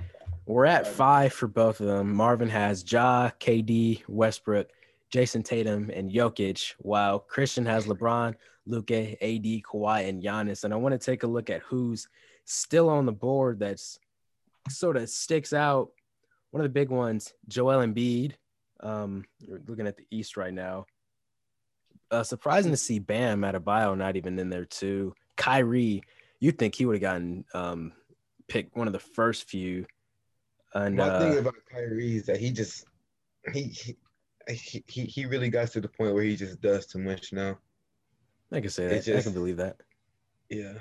we're 0.45 0.65
at 0.65 0.85
five 0.85 1.33
for 1.33 1.47
both 1.47 1.79
of 1.79 1.87
them. 1.87 2.13
Marvin 2.13 2.49
has 2.49 2.89
Ja, 2.91 3.31
KD, 3.39 4.03
Westbrook, 4.07 4.69
Jayson 5.11 5.43
Tatum, 5.43 5.89
and 5.93 6.11
Jokic, 6.11 6.73
while 6.79 7.19
Christian 7.19 7.65
has 7.65 7.87
LeBron, 7.87 8.35
Luka, 8.65 9.11
AD, 9.23 9.43
Kawhi, 9.63 10.07
and 10.07 10.21
Giannis. 10.21 10.63
And 10.63 10.73
I 10.73 10.77
want 10.77 10.93
to 10.93 10.99
take 10.99 11.23
a 11.23 11.27
look 11.27 11.49
at 11.49 11.61
who's 11.61 12.07
still 12.45 12.89
on 12.89 13.05
the 13.05 13.11
board 13.11 13.59
that's 13.59 13.99
sort 14.69 14.97
of 14.97 15.09
sticks 15.09 15.53
out. 15.53 15.89
One 16.51 16.61
of 16.61 16.65
the 16.65 16.79
big 16.79 16.89
ones, 16.89 17.33
Joel 17.47 17.85
Embiid, 17.85 18.33
um, 18.81 19.25
you're 19.39 19.61
looking 19.67 19.87
at 19.87 19.97
the 19.97 20.05
East 20.11 20.37
right 20.37 20.53
now. 20.53 20.85
Uh, 22.09 22.23
surprising 22.23 22.71
to 22.71 22.77
see 22.77 22.99
Bam 22.99 23.41
Adebayo 23.41 23.97
not 23.97 24.15
even 24.15 24.39
in 24.39 24.49
there 24.49 24.65
too. 24.65 25.13
Kyrie, 25.35 26.01
you'd 26.39 26.57
think 26.57 26.75
he 26.75 26.85
would 26.85 26.95
have 26.95 27.01
gotten 27.01 27.45
um, 27.53 27.91
picked 28.47 28.75
one 28.75 28.87
of 28.87 28.93
the 28.93 28.99
first 28.99 29.49
few. 29.49 29.85
And 30.73 30.97
one 30.97 31.09
uh, 31.09 31.19
thing 31.19 31.37
about 31.37 31.55
Kyrie 31.71 32.17
is 32.17 32.25
that 32.27 32.37
he 32.37 32.51
just 32.51 32.85
he, 33.53 33.63
he 33.63 33.97
he 34.87 35.03
he 35.05 35.25
really 35.25 35.49
got 35.49 35.69
to 35.71 35.81
the 35.81 35.87
point 35.87 36.13
where 36.13 36.23
he 36.23 36.35
just 36.35 36.61
does 36.61 36.85
too 36.85 36.99
much 36.99 37.33
now. 37.33 37.57
I 38.51 38.61
can 38.61 38.69
say 38.69 38.87
that. 38.87 39.03
Just, 39.03 39.19
I 39.19 39.21
can 39.23 39.33
believe 39.33 39.57
that. 39.57 39.77
Yeah. 40.49 40.73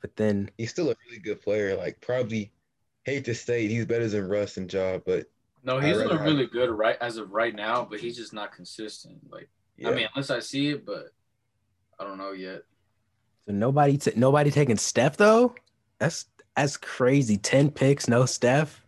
But 0.00 0.16
then 0.16 0.50
he's 0.58 0.70
still 0.70 0.90
a 0.90 0.96
really 1.06 1.20
good 1.20 1.40
player. 1.40 1.76
Like 1.76 2.00
probably 2.00 2.52
hate 3.04 3.24
to 3.26 3.34
say 3.34 3.68
he's 3.68 3.86
better 3.86 4.08
than 4.08 4.28
Russ 4.28 4.56
and 4.56 4.72
Ja, 4.72 4.98
but 4.98 5.26
no, 5.64 5.78
he's 5.78 5.96
doing 5.96 6.18
really 6.18 6.46
good 6.46 6.70
right 6.70 6.96
as 7.00 7.16
of 7.16 7.30
right 7.30 7.54
now, 7.54 7.86
but 7.88 8.00
he's 8.00 8.16
just 8.16 8.32
not 8.32 8.52
consistent. 8.52 9.18
Like, 9.30 9.48
yeah. 9.76 9.90
I 9.90 9.94
mean, 9.94 10.08
unless 10.14 10.30
I 10.30 10.40
see 10.40 10.70
it, 10.70 10.84
but 10.84 11.12
I 11.98 12.04
don't 12.04 12.18
know 12.18 12.32
yet. 12.32 12.62
So 13.46 13.52
nobody, 13.52 13.96
t- 13.96 14.12
nobody 14.16 14.50
taking 14.50 14.76
Steph 14.76 15.16
though. 15.16 15.54
That's 15.98 16.26
that's 16.56 16.76
crazy. 16.76 17.36
Ten 17.36 17.70
picks, 17.70 18.08
no 18.08 18.26
Steph. 18.26 18.84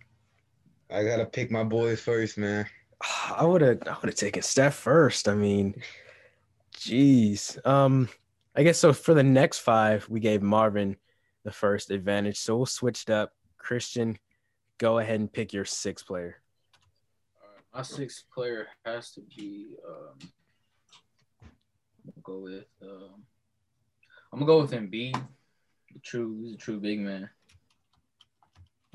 I 0.90 1.04
gotta 1.04 1.24
pick 1.24 1.50
my 1.50 1.64
boys 1.64 2.00
first, 2.00 2.38
man. 2.38 2.66
I 3.36 3.44
would 3.44 3.62
have, 3.62 3.82
I 3.86 3.96
would 4.00 4.10
have 4.10 4.14
taken 4.14 4.42
Steph 4.42 4.74
first. 4.74 5.28
I 5.28 5.34
mean, 5.34 5.80
jeez. 6.76 7.64
Um, 7.66 8.08
I 8.56 8.62
guess 8.62 8.78
so. 8.78 8.92
For 8.92 9.14
the 9.14 9.22
next 9.22 9.60
five, 9.60 10.08
we 10.08 10.20
gave 10.20 10.42
Marvin 10.42 10.96
the 11.44 11.52
first 11.52 11.90
advantage, 11.90 12.38
so 12.38 12.56
we'll 12.56 12.66
switch 12.66 13.04
it 13.04 13.10
up. 13.10 13.32
Christian, 13.58 14.18
go 14.78 14.98
ahead 14.98 15.20
and 15.20 15.32
pick 15.32 15.52
your 15.52 15.64
sixth 15.64 16.06
player. 16.06 16.40
My 17.74 17.82
sixth 17.82 18.24
player 18.32 18.68
has 18.84 19.10
to 19.12 19.20
be. 19.36 19.74
Um, 19.86 20.30
go 22.22 22.38
with. 22.38 22.64
Um, 22.80 23.24
I'm 24.32 24.38
gonna 24.38 24.46
go 24.46 24.60
with 24.60 24.70
Embiid. 24.70 25.14
The 25.92 25.98
true, 26.00 26.38
he's 26.40 26.54
a 26.54 26.56
true 26.56 26.78
big 26.78 27.00
man. 27.00 27.28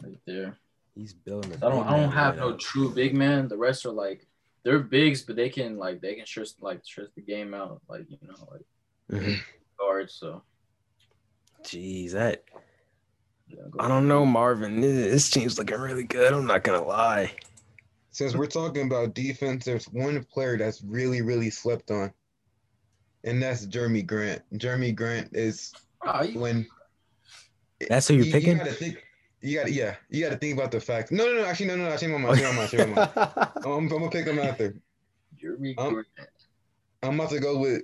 Right 0.01 0.19
there. 0.25 0.57
He's 0.95 1.13
building. 1.13 1.55
I 1.55 1.69
don't. 1.69 1.87
I 1.87 1.97
don't 1.97 2.11
have 2.11 2.35
right 2.35 2.45
no 2.45 2.53
out. 2.53 2.59
true 2.59 2.89
big 2.93 3.13
man. 3.13 3.49
The 3.49 3.57
rest 3.57 3.85
are 3.85 3.91
like 3.91 4.25
they're 4.63 4.79
bigs, 4.79 5.23
but 5.23 5.35
they 5.35 5.49
can 5.49 5.77
like 5.77 5.99
they 5.99 6.15
can 6.15 6.25
sure 6.25 6.45
like 6.61 6.85
stress 6.85 7.09
the 7.15 7.21
game 7.21 7.53
out, 7.53 7.81
like 7.89 8.05
you 8.09 8.17
know, 8.25 8.47
like 8.49 8.65
mm-hmm. 9.11 9.33
guards. 9.77 10.13
So. 10.13 10.41
Jeez, 11.63 12.11
that. 12.11 12.45
Yeah, 13.49 13.63
I 13.77 13.89
don't 13.89 14.07
know, 14.07 14.25
Marvin. 14.25 14.79
This 14.79 15.29
team's 15.29 15.57
looking 15.57 15.79
really 15.79 16.03
good. 16.03 16.31
I'm 16.31 16.45
not 16.45 16.63
gonna 16.63 16.83
lie 16.83 17.33
since 18.11 18.35
we're 18.35 18.47
talking 18.47 18.85
about 18.87 19.13
defense, 19.13 19.65
there's 19.65 19.85
one 19.85 20.23
player 20.23 20.57
that's 20.57 20.81
really, 20.83 21.21
really 21.21 21.49
slept 21.49 21.91
on, 21.91 22.11
and 23.23 23.41
that's 23.41 23.65
Jerami 23.65 24.05
Grant. 24.05 24.41
Jerami 24.55 24.95
Grant 24.95 25.29
is 25.33 25.73
oh, 26.05 26.27
when 26.33 26.67
that's 27.89 28.07
who 28.07 28.15
you're 28.15 28.25
you, 28.25 28.31
picking. 28.31 28.57
You 28.57 28.65
think, 28.71 28.97
You 29.41 29.59
got 29.59 29.71
yeah, 29.71 29.95
you 30.09 30.23
got 30.23 30.31
to 30.31 30.37
think 30.37 30.57
about 30.57 30.71
the 30.71 30.79
fact. 30.79 31.11
No, 31.11 31.25
no, 31.25 31.41
no. 31.41 31.45
Actually, 31.45 31.67
no, 31.67 31.77
no. 31.77 31.85
no 31.85 31.91
actually, 31.91 32.11
my 32.13 32.17
mind. 32.19 32.39
Change 32.39 32.49
my 32.49 32.55
mind. 32.55 32.69
Change 32.69 32.89
my 32.89 32.95
mind. 32.95 33.49
I'm, 33.65 33.71
I'm 33.71 33.87
gonna 33.87 34.09
pick 34.09 34.25
him 34.25 34.39
after. 34.39 34.75
You're 35.37 35.55
Um, 35.55 35.61
recording. 35.61 36.11
I'm 37.01 37.15
about 37.19 37.29
to 37.29 37.39
go 37.39 37.57
with 37.57 37.83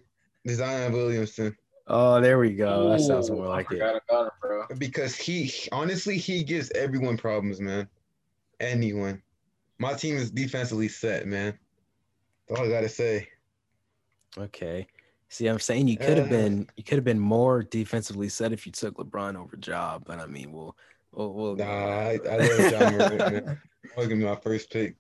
Zion 0.50 0.91
Williamson 0.91 1.55
oh, 1.88 2.22
there 2.22 2.39
we 2.39 2.53
go. 2.53 2.89
That 2.89 3.01
sounds 3.01 3.29
Ooh, 3.29 3.36
more 3.36 3.46
I 3.48 3.50
like 3.50 3.72
it. 3.72 3.77
about 3.82 4.25
him, 4.25 4.32
bro. 4.41 4.65
because 4.77 5.15
he 5.15 5.51
honestly 5.72 6.17
he 6.17 6.44
gives 6.44 6.72
everyone 6.72 7.17
problems, 7.17 7.60
man. 7.60 7.88
Anyone. 8.60 9.22
My 9.77 9.94
team 9.94 10.15
is 10.15 10.32
defensively 10.32 10.88
set, 10.88 11.27
man. 11.27 11.58
That's 12.48 12.60
all 12.60 12.65
I 12.67 12.70
gotta 12.70 12.89
say. 12.89 13.27
Okay. 14.38 14.88
See, 15.29 15.48
I'm 15.48 15.60
saying 15.60 15.88
you 15.88 15.98
could 15.98 16.17
have 16.17 16.27
Uh. 16.27 16.29
been 16.29 16.67
you 16.77 16.84
could 16.84 16.96
have 16.98 17.03
been 17.03 17.20
more 17.20 17.63
defensively 17.63 18.29
set 18.29 18.53
if 18.53 18.65
you 18.65 18.72
took 18.72 18.96
LeBron 18.98 19.36
over 19.36 19.58
Job, 19.58 20.03
but 20.05 20.20
I 20.20 20.27
mean, 20.27 20.51
we'll 20.51 20.75
we'll, 21.12 21.34
we'll 21.34 21.55
Nah, 21.55 21.65
I, 21.65 22.20
I 22.29 22.38
love 22.38 22.72
Ja 22.72 22.89
Morant, 22.91 23.17
man. 23.20 23.62
That 23.86 23.98
was 23.98 24.08
gonna 24.08 24.20
be 24.20 24.25
my 24.25 24.36
first 24.36 24.72
pick. 24.72 24.96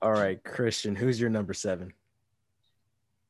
All 0.00 0.12
right, 0.12 0.42
Christian, 0.42 0.94
who's 0.96 1.20
your 1.20 1.30
number 1.30 1.52
seven? 1.54 1.92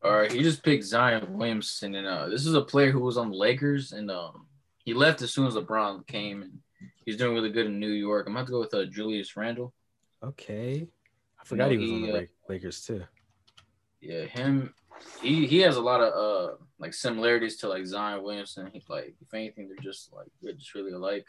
All 0.02 0.12
right, 0.12 0.30
he 0.32 0.42
just 0.42 0.62
picked 0.62 0.84
Zion 0.84 1.36
Williamson, 1.36 1.94
and 1.96 2.06
uh, 2.06 2.28
this 2.28 2.46
is 2.46 2.54
a 2.54 2.62
player 2.62 2.90
who 2.90 3.00
was 3.00 3.18
on 3.18 3.30
the 3.30 3.36
Lakers, 3.36 3.92
and 3.92 4.10
um, 4.10 4.46
he 4.84 4.94
left 4.94 5.22
as 5.22 5.32
soon 5.32 5.46
as 5.46 5.54
LeBron 5.54 6.06
came, 6.06 6.42
and 6.42 6.58
he's 7.04 7.16
doing 7.16 7.34
really 7.34 7.50
good 7.50 7.66
in 7.66 7.78
New 7.78 7.90
York. 7.90 8.26
I'm 8.26 8.34
about 8.36 8.46
to 8.46 8.52
go 8.52 8.60
with 8.60 8.72
uh, 8.74 8.84
Julius 8.86 9.36
Randle. 9.36 9.74
Okay. 10.22 10.86
I 11.40 11.44
forgot 11.44 11.70
he 11.70 11.78
was 11.78 11.90
on 11.90 12.02
the 12.02 12.18
uh, 12.18 12.22
Lakers 12.48 12.84
too. 12.84 13.02
Yeah, 14.00 14.24
him. 14.24 14.74
He 15.22 15.46
he 15.46 15.58
has 15.60 15.76
a 15.76 15.80
lot 15.80 16.00
of 16.00 16.12
uh 16.12 16.54
like 16.78 16.92
similarities 16.92 17.56
to 17.58 17.68
like 17.68 17.86
Zion 17.86 18.22
Williamson. 18.22 18.70
He 18.72 18.82
like 18.88 19.14
if 19.20 19.32
anything, 19.32 19.68
they're 19.68 19.82
just 19.82 20.12
like 20.12 20.26
they're 20.42 20.52
just 20.52 20.74
really 20.74 20.92
alike. 20.92 21.26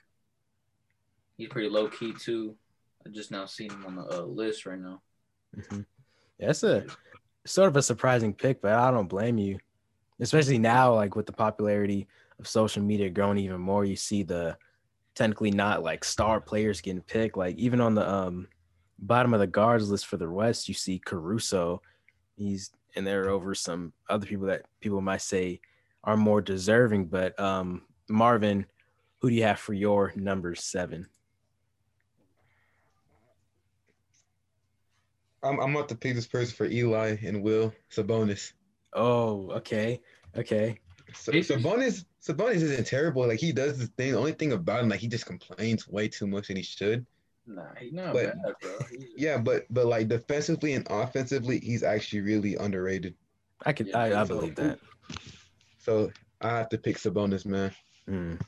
He's 1.37 1.49
pretty 1.49 1.69
low 1.69 1.87
key 1.87 2.13
too. 2.13 2.55
I 3.05 3.09
just 3.09 3.31
now 3.31 3.45
seen 3.45 3.71
him 3.71 3.85
on 3.85 3.95
the 3.95 4.03
uh, 4.03 4.23
list 4.23 4.65
right 4.65 4.79
now. 4.79 5.01
Mhm. 5.55 5.85
Yeah, 6.37 6.47
that's 6.47 6.63
a 6.63 6.85
sort 7.45 7.69
of 7.69 7.77
a 7.77 7.81
surprising 7.81 8.33
pick, 8.33 8.61
but 8.61 8.73
I 8.73 8.91
don't 8.91 9.07
blame 9.07 9.37
you. 9.37 9.57
Especially 10.19 10.59
now, 10.59 10.93
like 10.93 11.15
with 11.15 11.25
the 11.25 11.33
popularity 11.33 12.07
of 12.39 12.47
social 12.47 12.83
media 12.83 13.09
growing 13.09 13.37
even 13.39 13.59
more, 13.59 13.85
you 13.85 13.95
see 13.95 14.23
the 14.23 14.57
technically 15.15 15.51
not 15.51 15.81
like 15.83 16.03
star 16.03 16.39
players 16.39 16.81
getting 16.81 17.01
picked. 17.01 17.37
Like 17.37 17.57
even 17.57 17.81
on 17.81 17.95
the 17.95 18.07
um 18.07 18.47
bottom 19.01 19.33
of 19.33 19.39
the 19.39 19.47
guards 19.47 19.89
list 19.89 20.05
for 20.05 20.17
the 20.17 20.29
West, 20.29 20.67
you 20.67 20.73
see 20.73 20.99
Caruso. 20.99 21.81
He's 22.35 22.71
and 22.95 23.05
there 23.07 23.29
over 23.29 23.55
some 23.55 23.93
other 24.09 24.25
people 24.25 24.47
that 24.47 24.63
people 24.79 25.01
might 25.01 25.21
say 25.21 25.59
are 26.03 26.17
more 26.17 26.41
deserving. 26.41 27.05
But 27.07 27.37
um 27.39 27.83
Marvin, 28.09 28.65
who 29.19 29.29
do 29.29 29.35
you 29.35 29.43
have 29.43 29.59
for 29.59 29.73
your 29.73 30.13
number 30.15 30.55
seven? 30.55 31.07
I'm 35.43 35.59
I'm 35.59 35.75
about 35.75 35.89
to 35.89 35.95
pick 35.95 36.15
this 36.15 36.27
person 36.27 36.55
for 36.55 36.65
Eli 36.65 37.17
and 37.23 37.41
Will 37.41 37.73
Sabonis. 37.91 38.53
Oh, 38.93 39.49
okay. 39.51 40.01
Okay. 40.37 40.77
So? 41.13 41.31
Sabonis 41.31 42.05
Sabonis 42.21 42.55
isn't 42.55 42.87
terrible. 42.87 43.27
Like 43.27 43.39
he 43.39 43.51
does 43.51 43.77
this 43.77 43.89
thing. 43.89 44.11
The 44.11 44.17
only 44.17 44.33
thing 44.33 44.51
about 44.51 44.83
him, 44.83 44.89
like 44.89 44.99
he 44.99 45.07
just 45.07 45.25
complains 45.25 45.87
way 45.87 46.07
too 46.07 46.27
much 46.27 46.47
than 46.47 46.57
he 46.57 46.63
should. 46.63 47.05
Nah, 47.47 47.63
he's 47.79 47.91
not 47.93 48.13
But- 48.13 48.35
bad, 48.43 48.53
bro. 48.61 48.77
He's- 48.89 49.09
Yeah, 49.17 49.37
but 49.37 49.65
but 49.69 49.85
like 49.87 50.07
defensively 50.07 50.73
and 50.73 50.85
offensively, 50.89 51.59
he's 51.59 51.83
actually 51.83 52.21
really 52.21 52.55
underrated. 52.55 53.15
I 53.65 53.73
can 53.73 53.87
Yeah, 53.87 53.97
I, 53.97 54.13
I 54.15 54.19
he's 54.19 54.27
believe 54.27 54.55
that. 54.55 54.79
So 55.79 56.11
I 56.41 56.49
have 56.49 56.69
to 56.69 56.77
pick 56.77 56.97
Sabonis, 56.97 57.45
man. 57.45 57.71
Mm. 58.07 58.41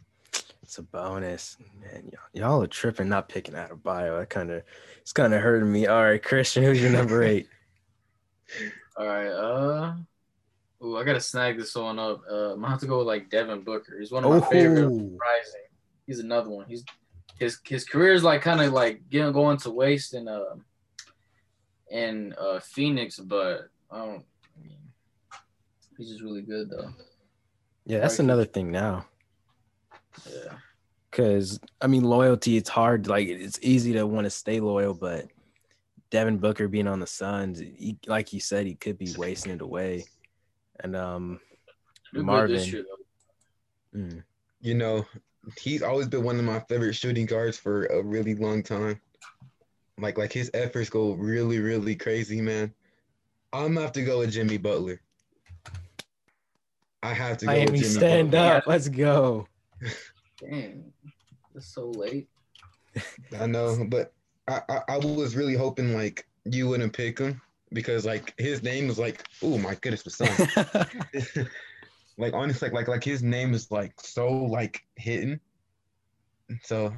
It's 0.61 0.77
a 0.77 0.83
bonus. 0.83 1.57
Man, 1.79 2.09
y'all, 2.11 2.51
y'all 2.51 2.63
are 2.63 2.67
tripping 2.67 3.09
not 3.09 3.29
picking 3.29 3.53
Adebayo. 3.55 4.19
That 4.19 4.29
kind 4.29 4.49
of 4.51 4.63
it's 5.01 5.11
kind 5.13 5.33
of 5.33 5.41
hurting 5.41 5.71
me. 5.71 5.87
All 5.87 6.01
right, 6.03 6.21
Christian, 6.23 6.63
who's 6.63 6.81
your 6.81 6.91
number 6.91 7.21
eight? 7.23 7.47
All 8.97 9.07
right. 9.07 9.27
Uh. 9.27 9.95
Ooh, 10.83 10.97
I 10.97 11.03
gotta 11.03 11.19
snag 11.21 11.57
this 11.57 11.75
one 11.75 11.97
up. 11.99 12.21
Uh, 12.29 12.53
I'm 12.53 12.59
gonna 12.61 12.69
have 12.69 12.79
to 12.81 12.87
go 12.87 12.97
with 12.99 13.07
like 13.07 13.29
Devin 13.29 13.61
Booker. 13.61 13.97
He's 13.99 14.11
one 14.11 14.23
of 14.25 14.31
my 14.31 14.41
favorite. 14.49 14.83
Oh, 14.85 14.89
Rising. 14.89 15.61
He's 16.07 16.19
another 16.19 16.49
one. 16.49 16.65
He's 16.67 16.83
his 17.39 17.59
his 17.65 17.85
career 17.85 18.13
is 18.13 18.23
like 18.23 18.41
kind 18.41 18.61
of 18.61 18.73
like 18.73 19.01
getting 19.09 19.31
going 19.33 19.57
to 19.57 19.69
waste 19.71 20.13
in 20.13 20.27
uh 20.27 20.55
in 21.91 22.33
uh 22.39 22.59
Phoenix, 22.59 23.19
but 23.19 23.69
I 23.91 23.97
don't. 23.99 24.25
I 24.57 24.61
mean, 24.61 24.77
he's 25.97 26.09
just 26.09 26.21
really 26.21 26.41
good 26.41 26.69
though. 26.69 26.89
yeah, 27.85 27.99
that's 27.99 28.15
Right. 28.19 28.25
another 28.25 28.45
thing 28.45 28.71
now. 28.71 29.05
Yeah. 30.29 30.53
Because 31.11 31.59
I 31.81 31.87
mean, 31.87 32.03
loyalty. 32.03 32.57
It's 32.57 32.69
hard. 32.69 33.07
Like 33.07 33.27
it's 33.27 33.59
easy 33.61 33.93
to 33.93 34.07
want 34.07 34.25
to 34.25 34.31
stay 34.31 34.59
loyal, 34.59 34.93
but 34.95 35.27
Devin 36.09 36.37
Booker 36.37 36.67
being 36.67 36.87
on 36.87 36.99
the 36.99 37.07
Suns, 37.07 37.59
he, 37.59 37.97
like 38.07 38.33
you 38.33 38.39
said, 38.39 38.65
he 38.65 38.75
could 38.75 38.97
be 38.97 39.13
wasting 39.17 39.51
it 39.51 39.61
away. 39.61 40.05
And 40.79 40.95
um, 40.95 41.39
Marvin. 42.13 42.55
this 42.55 42.71
year, 42.71 42.83
mm, 43.95 44.23
You 44.61 44.73
know, 44.73 45.05
he's 45.59 45.81
always 45.81 46.07
been 46.07 46.23
one 46.23 46.39
of 46.39 46.45
my 46.45 46.59
favorite 46.61 46.93
shooting 46.93 47.25
guards 47.25 47.57
for 47.57 47.85
a 47.85 48.01
really 48.01 48.35
long 48.35 48.63
time. 48.63 48.99
Like 49.99 50.17
like 50.17 50.33
his 50.33 50.49
efforts 50.53 50.89
go 50.89 51.13
really 51.13 51.59
really 51.59 51.95
crazy, 51.95 52.41
man. 52.41 52.73
I'm 53.51 53.73
gonna 53.73 53.81
have 53.81 53.91
to 53.93 54.03
go 54.03 54.19
with 54.19 54.31
Jimmy 54.31 54.57
Butler. 54.57 54.99
I 57.03 57.13
have 57.13 57.37
to 57.39 57.45
go 57.45 57.51
with 57.51 57.59
Miami, 57.59 57.79
Jimmy 57.79 57.93
stand 57.93 58.31
Butler. 58.31 58.57
up. 58.57 58.67
Let's 58.67 58.89
go. 58.89 59.47
Damn, 60.39 60.85
it's 61.53 61.67
so 61.67 61.91
late. 61.91 62.27
I 63.39 63.45
know, 63.45 63.85
but 63.87 64.13
I, 64.47 64.61
I 64.69 64.79
I 64.89 64.97
was 64.97 65.35
really 65.35 65.55
hoping 65.55 65.93
like 65.93 66.27
you 66.45 66.67
wouldn't 66.67 66.93
pick 66.93 67.19
him 67.19 67.39
because 67.71 68.05
like 68.05 68.33
his 68.39 68.63
name 68.63 68.87
was 68.87 68.97
like 68.97 69.27
oh 69.43 69.57
my 69.57 69.75
goodness, 69.75 70.03
the 70.03 70.09
son. 70.09 71.47
like 72.17 72.33
honestly, 72.33 72.67
like 72.69 72.73
like 72.73 72.87
like 72.87 73.03
his 73.03 73.23
name 73.23 73.53
is 73.53 73.71
like 73.71 73.93
so 73.99 74.29
like 74.31 74.81
hidden. 74.95 75.39
So 76.63 76.93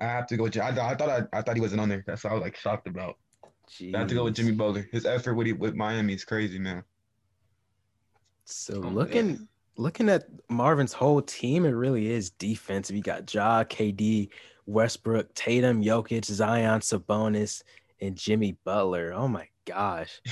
I 0.00 0.04
have 0.04 0.26
to 0.28 0.36
go. 0.36 0.44
with 0.44 0.52
Ji- 0.52 0.60
I, 0.60 0.68
I 0.70 0.94
thought 0.94 1.08
I, 1.08 1.22
I 1.36 1.42
thought 1.42 1.56
he 1.56 1.60
wasn't 1.60 1.80
on 1.80 1.88
there. 1.88 2.04
That's 2.06 2.24
what 2.24 2.30
I 2.30 2.34
was 2.34 2.42
like 2.42 2.56
shocked 2.56 2.86
about. 2.86 3.16
I 3.94 3.98
have 3.98 4.06
to 4.08 4.14
go 4.14 4.24
with 4.24 4.34
Jimmy 4.36 4.52
Butler. 4.52 4.88
His 4.92 5.06
effort 5.06 5.34
with 5.34 5.50
with 5.58 5.74
Miami 5.74 6.14
is 6.14 6.24
crazy, 6.24 6.58
man. 6.58 6.84
So 8.44 8.74
Oh, 8.84 8.88
looking 8.88 9.26
man. 9.26 9.48
looking 9.76 10.08
at 10.08 10.24
Marvin's 10.48 10.92
whole 10.92 11.20
team, 11.22 11.64
it 11.64 11.70
really 11.70 12.08
is 12.08 12.30
defensive. 12.30 12.94
You 12.94 13.02
got 13.02 13.32
Ja, 13.34 13.64
KD, 13.64 14.30
Westbrook, 14.66 15.34
Tatum, 15.34 15.82
Jokic, 15.82 16.24
Zion, 16.24 16.80
Sabonis, 16.80 17.62
and 18.00 18.16
Jimmy 18.16 18.56
Butler. 18.64 19.12
Oh 19.12 19.28
my 19.28 19.48
gosh. 19.64 20.20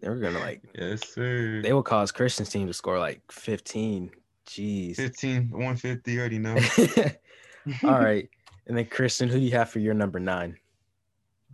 They're 0.00 0.16
gonna 0.16 0.38
like 0.38 0.62
Yes, 0.74 1.08
sir. 1.08 1.60
they 1.62 1.72
will 1.72 1.82
cause 1.82 2.10
Christian's 2.10 2.48
team 2.48 2.66
to 2.66 2.72
score 2.72 2.98
like 2.98 3.20
15. 3.30 4.10
Jeez. 4.46 4.96
15, 4.96 5.50
150, 5.50 6.12
you 6.12 6.18
already 6.18 6.38
know. 6.38 6.56
All 7.84 7.98
right. 7.98 8.28
And 8.66 8.76
then 8.78 8.84
Christian, 8.86 9.28
who 9.28 9.40
do 9.40 9.44
you 9.44 9.50
have 9.52 9.68
for 9.68 9.80
your 9.80 9.94
number 9.94 10.20
nine? 10.20 10.56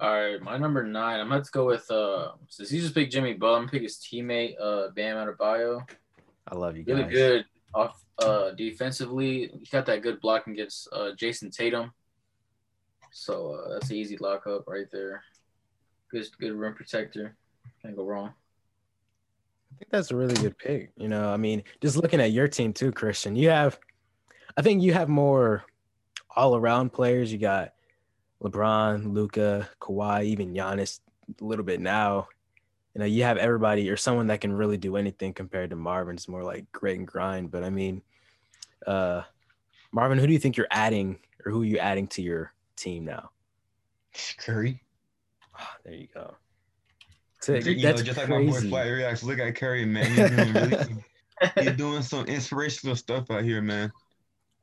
All 0.00 0.10
right, 0.10 0.42
my 0.42 0.58
number 0.58 0.84
nine. 0.84 1.18
I'm 1.18 1.30
going 1.30 1.42
to 1.42 1.50
go 1.50 1.64
with 1.64 1.90
uh 1.90 2.32
since 2.48 2.68
he 2.68 2.78
just 2.78 2.94
picked 2.94 3.10
Jimmy 3.12 3.32
Butler, 3.32 3.56
I'm 3.56 3.62
gonna 3.62 3.70
pick 3.70 3.82
his 3.82 3.96
teammate 3.96 4.54
uh 4.60 4.88
Bam 4.94 5.16
Adebayo. 5.16 5.88
I 6.46 6.54
love 6.54 6.76
you 6.76 6.82
guys. 6.82 6.94
Really 6.96 7.10
good 7.10 7.44
off 7.74 8.04
uh 8.18 8.50
defensively. 8.50 9.50
He 9.62 9.66
got 9.72 9.86
that 9.86 10.02
good 10.02 10.20
block 10.20 10.46
against 10.46 10.88
uh 10.92 11.12
Jayson 11.16 11.50
Tatum. 11.50 11.92
So 13.12 13.52
uh, 13.52 13.72
that's 13.72 13.88
an 13.88 13.96
easy 13.96 14.18
lockup 14.18 14.68
right 14.68 14.86
there. 14.92 15.22
Good 16.10 16.26
good 16.38 16.52
rim 16.52 16.74
protector. 16.74 17.34
Can't 17.82 17.96
go 17.96 18.04
wrong. 18.04 18.32
I 19.72 19.78
think 19.78 19.90
that's 19.90 20.10
a 20.10 20.16
really 20.16 20.34
good 20.34 20.56
pick. 20.58 20.90
You 20.96 21.08
know, 21.08 21.28
I 21.28 21.36
mean, 21.36 21.62
just 21.82 21.96
looking 21.96 22.20
at 22.20 22.32
your 22.32 22.48
team 22.48 22.72
too, 22.72 22.92
Christian, 22.92 23.36
you 23.36 23.50
have, 23.50 23.78
I 24.56 24.62
think 24.62 24.82
you 24.82 24.92
have 24.94 25.08
more 25.08 25.64
all 26.34 26.56
around 26.56 26.92
players. 26.92 27.32
You 27.32 27.38
got 27.38 27.74
LeBron, 28.42 29.12
Luka, 29.12 29.68
Kawhi, 29.80 30.24
even 30.24 30.54
Giannis 30.54 31.00
a 31.40 31.44
little 31.44 31.64
bit 31.64 31.80
now. 31.80 32.28
You 32.94 33.00
know, 33.00 33.06
you 33.06 33.24
have 33.24 33.36
everybody 33.36 33.90
or 33.90 33.96
someone 33.96 34.28
that 34.28 34.40
can 34.40 34.52
really 34.52 34.78
do 34.78 34.96
anything 34.96 35.34
compared 35.34 35.70
to 35.70 35.76
Marvin. 35.76 36.16
It's 36.16 36.28
more 36.28 36.44
like 36.44 36.70
grit 36.72 36.98
and 36.98 37.06
grind. 37.06 37.50
But 37.50 37.62
I 37.62 37.68
mean, 37.68 38.00
uh, 38.86 39.22
Marvin, 39.92 40.18
who 40.18 40.26
do 40.26 40.32
you 40.32 40.38
think 40.38 40.56
you're 40.56 40.66
adding 40.70 41.18
or 41.44 41.52
who 41.52 41.62
are 41.62 41.66
you 41.66 41.78
adding 41.78 42.06
to 42.08 42.22
your 42.22 42.52
team 42.76 43.04
now? 43.04 43.30
Curry. 44.38 44.82
Ah, 45.54 45.76
there 45.84 45.94
you 45.94 46.08
go. 46.12 46.36
So, 47.46 47.54
You 47.54 47.80
that's 47.80 48.00
know, 48.00 48.04
just 48.06 48.18
like 48.18 48.28
my 48.28 48.38
boy 48.42 48.50
crazy. 48.52 48.68
Flight 48.68 48.86
Reacts. 48.88 49.22
Look 49.22 49.38
at 49.38 49.54
Curry, 49.54 49.84
man. 49.84 50.06
He's 50.06 50.30
doing, 50.30 50.52
really, 50.52 50.96
he's 51.64 51.76
doing 51.76 52.02
some 52.02 52.24
inspirational 52.26 52.96
stuff 52.96 53.30
out 53.30 53.44
here, 53.44 53.62
man. 53.62 53.92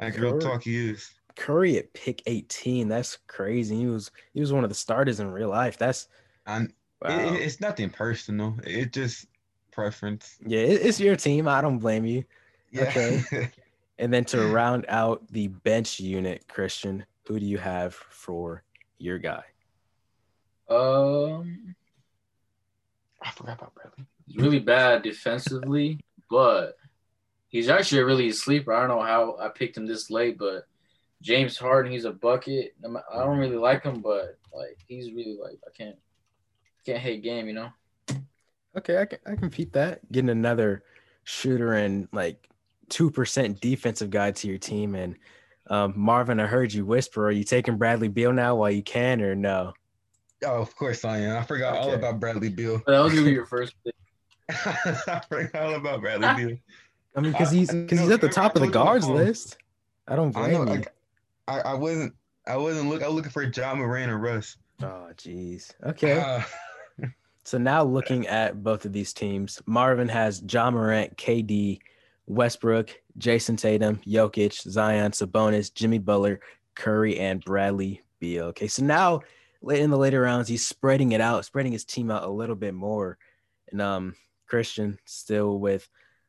Like 0.01 0.17
real 0.17 0.37
talk, 0.39 0.63
he 0.63 0.89
is. 0.89 1.09
Curry 1.37 1.77
at 1.77 1.93
pick 1.93 2.21
18. 2.25 2.89
That's 2.89 3.17
crazy. 3.27 3.75
He 3.77 3.85
was 3.87 4.11
he 4.33 4.39
was 4.41 4.51
one 4.51 4.63
of 4.63 4.69
the 4.69 4.75
starters 4.75 5.19
in 5.21 5.31
real 5.31 5.49
life. 5.49 5.77
That's 5.77 6.07
And 6.45 6.73
wow. 7.01 7.19
it, 7.19 7.33
it- 7.35 7.41
it's 7.43 7.61
nothing 7.61 7.89
personal. 7.89 8.55
It 8.65 8.91
just 8.91 9.27
preference. 9.71 10.37
yeah, 10.45 10.59
it- 10.59 10.81
it's 10.85 10.99
your 10.99 11.15
team. 11.15 11.47
I 11.47 11.61
don't 11.61 11.79
blame 11.79 12.05
you. 12.05 12.25
Yeah. 12.71 12.83
Okay. 12.83 13.51
And 13.99 14.11
then 14.11 14.25
to 14.25 14.47
round 14.47 14.85
out 14.89 15.21
the 15.29 15.47
bench 15.49 15.99
unit, 15.99 16.47
Christian, 16.47 17.05
who 17.27 17.39
do 17.39 17.45
you 17.45 17.59
have 17.59 17.93
for 17.93 18.63
your 18.97 19.19
guy? 19.19 19.43
Um, 20.67 21.75
I 23.23 23.31
forgot 23.31 23.57
about 23.57 23.75
Bradley. 23.75 24.05
he's 24.27 24.37
really 24.37 24.59
bad 24.59 25.01
defensively, 25.03 25.99
but 26.29 26.77
he's 27.47 27.69
actually 27.69 28.01
a 28.01 28.05
really 28.05 28.31
sleeper. 28.31 28.73
I 28.73 28.81
don't 28.81 28.97
know 28.97 29.03
how 29.03 29.37
I 29.39 29.49
picked 29.49 29.77
him 29.77 29.85
this 29.85 30.09
late, 30.09 30.37
but 30.37 30.67
James 31.21 31.57
Harden, 31.57 31.91
he's 31.91 32.05
a 32.05 32.11
bucket. 32.11 32.75
I 32.83 33.19
don't 33.19 33.37
really 33.37 33.55
like 33.55 33.83
him, 33.83 34.01
but 34.01 34.37
like 34.53 34.77
he's 34.87 35.11
really 35.13 35.37
like 35.41 35.59
I 35.65 35.71
can't 35.75 35.95
can't 36.85 36.99
hate 36.99 37.23
game, 37.23 37.47
you 37.47 37.53
know. 37.53 37.69
Okay, 38.75 38.97
I 38.97 39.05
can 39.05 39.19
I 39.25 39.35
can 39.35 39.49
beat 39.49 39.73
that. 39.73 40.11
Getting 40.11 40.29
another 40.29 40.83
shooter 41.23 41.73
and 41.73 42.07
like 42.11 42.49
two 42.89 43.09
percent 43.09 43.61
defensive 43.61 44.09
guy 44.09 44.31
to 44.31 44.47
your 44.47 44.57
team. 44.57 44.95
And 44.95 45.15
um, 45.69 45.93
Marvin, 45.95 46.39
I 46.39 46.45
heard 46.45 46.73
you 46.73 46.85
whisper. 46.85 47.27
Are 47.27 47.31
you 47.31 47.43
taking 47.43 47.77
Bradley 47.77 48.09
Beal 48.09 48.33
now 48.33 48.55
while 48.55 48.71
you 48.71 48.83
can, 48.83 49.21
or 49.21 49.35
no? 49.35 49.73
Oh, 50.45 50.61
of 50.61 50.75
course 50.75 51.05
I 51.05 51.19
am. 51.19 51.37
I 51.37 51.43
forgot 51.43 51.77
all 51.77 51.93
about 51.93 52.19
Bradley 52.19 52.49
Beal. 52.49 52.81
But 52.85 52.91
that 52.93 52.99
was 52.99 53.13
gonna 53.13 53.25
be 53.25 53.31
your 53.31 53.45
first 53.45 53.75
pick. 53.83 53.95
I 54.49 55.21
forgot 55.29 55.63
all 55.63 55.75
about 55.75 56.01
Bradley 56.01 56.45
Beal. 56.45 56.57
I 57.15 57.21
mean, 57.21 57.31
because 57.31 57.51
he's 57.51 57.71
because 57.71 57.99
he's 57.99 58.09
at 58.09 58.21
the 58.21 58.29
top 58.29 58.55
of 58.55 58.61
the 58.61 58.67
told 58.67 58.73
you 58.73 58.79
on 58.79 58.85
guards 58.85 59.07
list. 59.07 59.57
I 60.07 60.15
don't 60.15 60.35
I 60.35 60.51
know. 60.51 60.65
blame 60.65 60.79
you. 60.79 60.85
I, 61.47 61.59
I, 61.59 61.61
I 61.61 61.73
wasn't. 61.73 62.13
I 62.45 62.57
wasn't 62.57 62.89
look. 62.89 63.03
I 63.03 63.07
was 63.07 63.15
looking 63.15 63.31
for 63.31 63.43
Ja 63.43 63.73
Morant 63.75 64.11
and 64.11 64.21
Russ. 64.21 64.57
Oh, 64.81 65.09
jeez. 65.15 65.71
Okay. 65.85 66.21
Ah, 66.23 66.45
So 67.45 67.57
now 67.57 67.83
looking 67.83 68.25
at 68.27 68.63
both 68.63 68.85
of 68.85 68.93
these 68.93 69.11
teams, 69.13 69.61
Marvin 69.65 70.07
has 70.07 70.41
Ja 70.49 70.71
Morant, 70.71 71.17
KD, 71.17 71.79
Westbrook, 72.25 72.89
Jayson 73.17 73.57
Tatum, 73.57 73.99
Jokic, 74.07 74.61
Zion, 74.61 75.11
Sabonis, 75.11 75.73
Jimmy 75.73 75.99
Butler, 75.99 76.39
Curry, 76.75 77.19
and 77.19 77.43
Bradley 77.43 78.01
Beal. 78.19 78.45
Okay, 78.45 78.67
so 78.67 78.83
now 78.83 79.21
late 79.63 79.81
in 79.81 79.89
the 79.89 79.97
later 79.97 80.21
rounds, 80.21 80.47
he's 80.47 80.67
spreading 80.67 81.13
it 81.13 81.21
out, 81.21 81.45
spreading 81.45 81.71
his 81.71 81.85
team 81.85 82.11
out 82.11 82.23
a 82.23 82.29
little 82.29 82.55
bit 82.55 82.73
more. 82.73 83.17
And 83.71 83.81
um, 83.81 84.15
Christian 84.47 84.99
still 85.05 85.57
with 85.57 85.87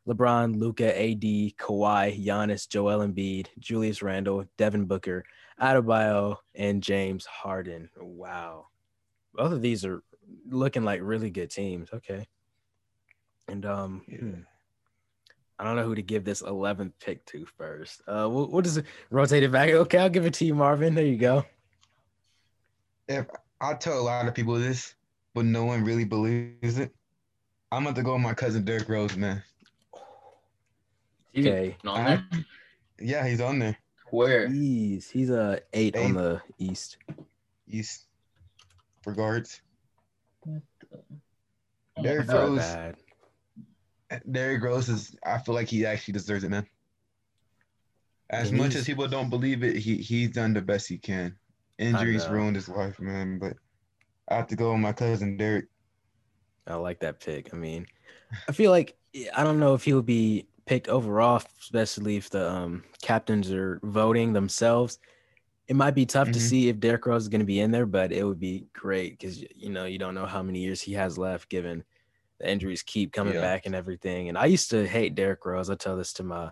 LeBron, 0.08 0.56
Luka, 0.56 0.86
AD, 0.86 1.20
Kawhi, 1.20 2.24
Giannis, 2.24 2.68
Joel 2.68 3.06
Embiid, 3.06 3.48
Julius 3.58 4.02
Randle, 4.02 4.44
Devin 4.56 4.84
Booker, 4.84 5.24
Adebayo, 5.60 6.36
and 6.54 6.82
James 6.82 7.26
Harden. 7.26 7.90
Wow. 8.00 8.66
Both 9.34 9.52
of 9.52 9.62
these 9.62 9.84
are 9.84 10.02
looking 10.48 10.84
like 10.84 11.00
really 11.02 11.30
good 11.30 11.50
teams. 11.50 11.88
Okay. 11.92 12.26
And 13.48 13.66
um 13.66 14.02
Yeah. 14.08 14.18
hmm, 14.18 14.40
I 15.58 15.64
don't 15.64 15.76
know 15.76 15.84
who 15.84 15.94
to 15.94 16.02
give 16.02 16.24
this 16.24 16.42
11th 16.42 16.92
pick 17.00 17.24
to 17.26 17.46
first. 17.56 18.02
Uh 18.06 18.30
is 18.64 18.76
it? 18.76 18.86
Rotate 19.10 19.42
it 19.42 19.52
back. 19.52 19.70
Okay, 19.70 19.98
I'll 19.98 20.08
give 20.08 20.26
it 20.26 20.34
to 20.34 20.44
you, 20.44 20.54
Marvin. 20.54 20.94
There 20.94 21.04
you 21.04 21.16
go. 21.16 21.44
If 23.08 23.26
I 23.60 23.74
tell 23.74 23.98
a 23.98 24.02
lot 24.02 24.26
of 24.28 24.34
people 24.34 24.54
this, 24.54 24.94
but 25.34 25.44
no 25.44 25.64
one 25.64 25.84
really 25.84 26.04
believes 26.04 26.78
it, 26.78 26.94
I'm 27.72 27.84
about 27.86 27.96
to 27.96 28.02
go 28.02 28.12
with 28.14 28.22
my 28.22 28.34
cousin 28.34 28.64
Derrick 28.64 28.88
Rose, 28.88 29.16
man. 29.16 29.42
Okay. 31.36 31.76
on 31.84 32.04
there. 32.04 32.24
Yeah, 33.00 33.26
he's 33.26 33.40
on 33.40 33.58
there. 33.58 33.76
Where? 34.10 34.48
He's 34.48 35.10
he's 35.10 35.30
a 35.30 35.60
eight 35.72 35.96
on 35.96 36.14
the 36.14 36.40
east. 36.58 36.98
East 37.68 38.06
for 39.02 39.12
guards. 39.12 39.60
Oh, 40.46 42.02
Derrick 42.02 42.28
Not 42.28 42.36
Rose. 42.36 42.58
bad. 42.58 42.96
Derrick 44.30 44.62
Rose 44.62 44.88
is. 44.88 45.16
I 45.26 45.38
feel 45.38 45.54
like 45.54 45.68
he 45.68 45.84
actually 45.84 46.12
deserves 46.12 46.44
it, 46.44 46.50
man. 46.50 46.66
As 48.30 48.50
And 48.50 48.58
much 48.58 48.74
as 48.76 48.84
people 48.84 49.08
don't 49.08 49.30
believe 49.30 49.64
it, 49.64 49.76
he 49.76 49.96
he's 49.96 50.30
done 50.30 50.52
the 50.54 50.62
best 50.62 50.88
he 50.88 50.98
can. 50.98 51.36
Injuries 51.78 52.28
ruined 52.28 52.56
his 52.56 52.68
life, 52.68 53.00
man. 53.00 53.38
But 53.38 53.54
I 54.28 54.36
have 54.36 54.46
to 54.48 54.56
go 54.56 54.72
with 54.72 54.80
my 54.80 54.92
cousin 54.92 55.36
Derrick. 55.36 55.66
I 56.66 56.74
like 56.76 57.00
that 57.00 57.20
pick. 57.20 57.52
I 57.52 57.56
mean, 57.56 57.86
I 58.48 58.52
feel 58.52 58.70
like 58.70 58.96
I 59.36 59.44
don't 59.44 59.60
know 59.60 59.74
if 59.74 59.84
he'll 59.84 60.02
be 60.02 60.46
picked 60.66 60.88
overall, 60.88 61.42
especially 61.60 62.16
if 62.16 62.30
the 62.30 62.50
um, 62.50 62.84
captains 63.02 63.50
are 63.52 63.80
voting 63.82 64.32
themselves. 64.32 64.98
It 65.68 65.76
might 65.76 65.94
be 65.94 66.06
tough 66.06 66.30
to 66.32 66.38
Mhm. 66.38 66.42
see 66.42 66.68
if 66.68 66.80
Derrick 66.80 67.06
Rose 67.06 67.22
is 67.22 67.28
going 67.28 67.40
to 67.40 67.46
be 67.46 67.60
in 67.60 67.70
there, 67.70 67.86
but 67.86 68.12
it 68.12 68.24
would 68.24 68.40
be 68.40 68.66
great 68.74 69.18
because 69.18 69.42
you 69.54 69.70
know 69.70 69.84
you 69.84 69.98
don't 69.98 70.14
know 70.14 70.26
how 70.26 70.42
many 70.42 70.60
years 70.60 70.80
he 70.80 70.92
has 70.94 71.18
left, 71.18 71.48
given 71.48 71.84
the 72.40 72.50
injuries 72.50 72.82
keep 72.82 73.12
coming 73.12 73.34
Yeah. 73.34 73.40
back 73.40 73.66
and 73.66 73.74
everything. 73.74 74.28
And 74.28 74.36
I 74.38 74.46
used 74.46 74.70
to 74.70 74.86
hate 74.86 75.14
Derrick 75.14 75.44
Rose. 75.44 75.70
I 75.70 75.74
tell 75.74 75.96
this 75.96 76.12
to 76.14 76.22
my 76.24 76.50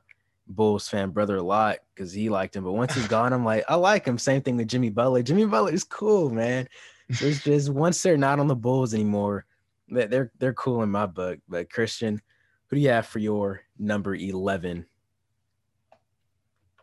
Bulls 0.55 0.89
fan 0.89 1.11
brother 1.11 1.37
a 1.37 1.43
lot 1.43 1.79
because 1.95 2.13
he 2.13 2.29
liked 2.29 2.57
him, 2.57 2.65
but 2.65 2.73
once 2.73 2.95
he's 2.95 3.09
gone, 3.09 3.33
I'm 3.33 3.45
like, 3.45 3.65
I 3.69 3.75
like 3.75 4.07
him. 4.07 4.19
Same 4.19 4.43
thing 4.43 4.57
with 4.57 4.69
Jimmy 4.69 4.91
Butler. 4.91 5.23
Jimmy 5.23 5.45
Butler 5.45 5.73
is 5.73 5.85
cool, 5.85 6.31
man. 6.31 6.69
It's 7.09 7.43
just 7.45 7.71
once 7.71 8.03
they're 8.03 8.17
not 8.17 8.39
on 8.39 8.47
the 8.47 8.57
Bulls 8.57 8.95
anymore, 8.95 9.45
that 9.89 10.11
they're 10.11 10.33
they're 10.39 10.55
cool 10.55 10.83
in 10.83 10.91
my 10.91 11.07
book. 11.07 11.39
But 11.49 11.71
Christian, 11.71 12.21
who 12.69 12.77
do 12.77 12.83
you 12.83 12.91
have 12.91 13.07
for 13.07 13.19
your 13.19 13.63
number 13.79 14.15
eleven? 14.15 14.87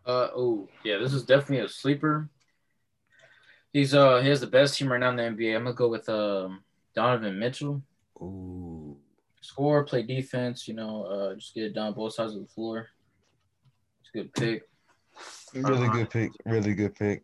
Uh 0.05 0.29
oh 0.36 0.67
yeah, 0.84 0.97
this 0.97 1.13
is 1.13 1.23
definitely 1.23 1.65
a 1.65 1.69
sleeper. 1.69 2.29
He's 3.73 3.93
uh 3.93 4.21
he 4.21 4.29
has 4.29 4.41
the 4.41 4.47
best 4.47 4.77
team 4.77 4.91
right 4.91 4.99
now 4.99 5.10
in 5.12 5.15
the 5.15 5.23
NBA. 5.23 5.55
I'm 5.55 5.63
gonna 5.63 5.75
go 5.75 5.89
with 5.89 6.08
um 6.10 6.63
Donovan 6.95 7.38
Mitchell. 7.38 7.82
Ooh, 8.21 8.97
Score, 9.41 9.84
play 9.84 10.03
defense, 10.03 10.67
you 10.67 10.73
know, 10.73 11.03
uh 11.03 11.36
just 11.36 11.53
get 11.53 11.65
it 11.65 11.73
done 11.73 11.93
both 11.93 12.13
sides 12.13 12.36
of 12.36 12.41
the 12.41 12.47
floor. 12.47 12.88
It's 14.13 14.15
a 14.15 14.17
good 14.24 14.34
pick. 14.34 14.63
Really 15.54 15.86
Uh-huh. 15.86 15.93
good 15.93 16.10
pick. 16.10 16.32
Really 16.45 16.74
good 16.74 16.95
pick. 16.95 17.24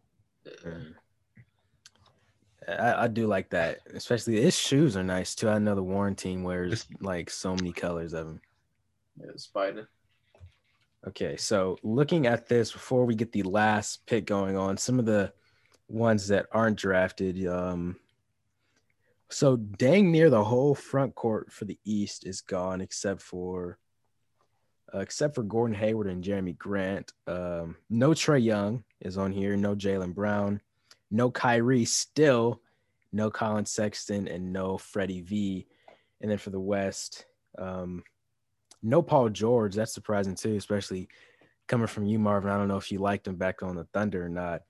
I, 2.67 3.03
I 3.03 3.07
do 3.07 3.27
like 3.27 3.49
that, 3.51 3.79
especially 3.93 4.41
his 4.41 4.57
shoes 4.57 4.97
are 4.97 5.03
nice 5.03 5.35
too. 5.35 5.49
I 5.49 5.59
know 5.59 5.75
the 5.75 5.83
Warren 5.83 6.15
team 6.15 6.43
wears 6.43 6.87
like 6.99 7.29
so 7.29 7.55
many 7.55 7.71
colors 7.71 8.13
of 8.13 8.25
them. 8.25 8.41
Yeah, 9.19 9.31
Spida. 9.37 9.87
Okay, 11.07 11.37
so 11.37 11.77
looking 11.83 12.25
at 12.25 12.47
this 12.47 12.71
before 12.71 13.05
we 13.05 13.13
get 13.13 13.31
the 13.31 13.43
last 13.43 14.05
pick 14.07 14.25
going 14.25 14.57
on, 14.57 14.77
some 14.77 14.97
of 14.97 15.05
the 15.05 15.31
ones 15.87 16.27
that 16.29 16.47
aren't 16.51 16.77
drafted. 16.79 17.45
Um, 17.45 17.97
so 19.29 19.55
dang 19.55 20.11
near 20.11 20.31
the 20.31 20.43
whole 20.43 20.73
front 20.73 21.13
court 21.13 21.51
for 21.51 21.65
the 21.65 21.77
East 21.85 22.25
is 22.25 22.41
gone, 22.41 22.81
except 22.81 23.21
for 23.21 23.77
uh, 24.93 24.99
except 24.99 25.35
for 25.35 25.43
Gordon 25.43 25.75
Hayward 25.75 26.07
and 26.07 26.23
Jerami 26.23 26.57
Grant. 26.57 27.13
Um, 27.27 27.75
no 27.89 28.11
Trae 28.11 28.43
Young 28.43 28.83
is 29.01 29.17
on 29.17 29.31
here. 29.31 29.55
No 29.55 29.75
Jaylen 29.75 30.13
Brown. 30.13 30.61
No 31.11 31.31
Kyrie 31.31 31.85
still. 31.85 32.61
No 33.11 33.29
Collin 33.29 33.65
Sexton 33.65 34.27
and 34.27 34.51
no 34.51 34.77
Freddie 34.77 35.21
V. 35.21 35.67
And 36.21 36.29
then 36.29 36.37
for 36.37 36.49
the 36.49 36.59
West, 36.59 37.25
um, 37.57 38.03
no 38.83 39.01
Paul 39.01 39.29
George. 39.29 39.75
That's 39.75 39.93
surprising 39.93 40.35
too, 40.35 40.55
especially 40.55 41.07
coming 41.67 41.87
from 41.87 42.05
you, 42.05 42.19
Marvin. 42.19 42.51
I 42.51 42.57
don't 42.57 42.67
know 42.67 42.77
if 42.77 42.91
you 42.91 42.99
liked 42.99 43.27
him 43.27 43.35
back 43.35 43.63
on 43.63 43.75
the 43.75 43.85
Thunder 43.85 44.25
or 44.25 44.29
not. 44.29 44.61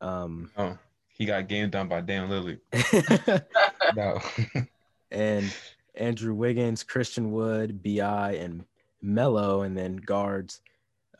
Um, 0.00 0.50
Oh, 0.56 0.76
he 1.08 1.24
got 1.26 1.48
game 1.48 1.70
done 1.70 1.88
by 1.88 2.00
Dame 2.00 2.28
Lillard. 2.28 3.44
No. 3.96 4.20
and 5.10 5.54
Andrew 5.94 6.34
Wiggins, 6.34 6.82
Christian 6.82 7.30
Wood, 7.32 7.82
Bi, 7.82 8.38
and 8.40 8.64
Melo, 9.02 9.62
and 9.62 9.76
then 9.76 9.96
guards. 9.96 10.60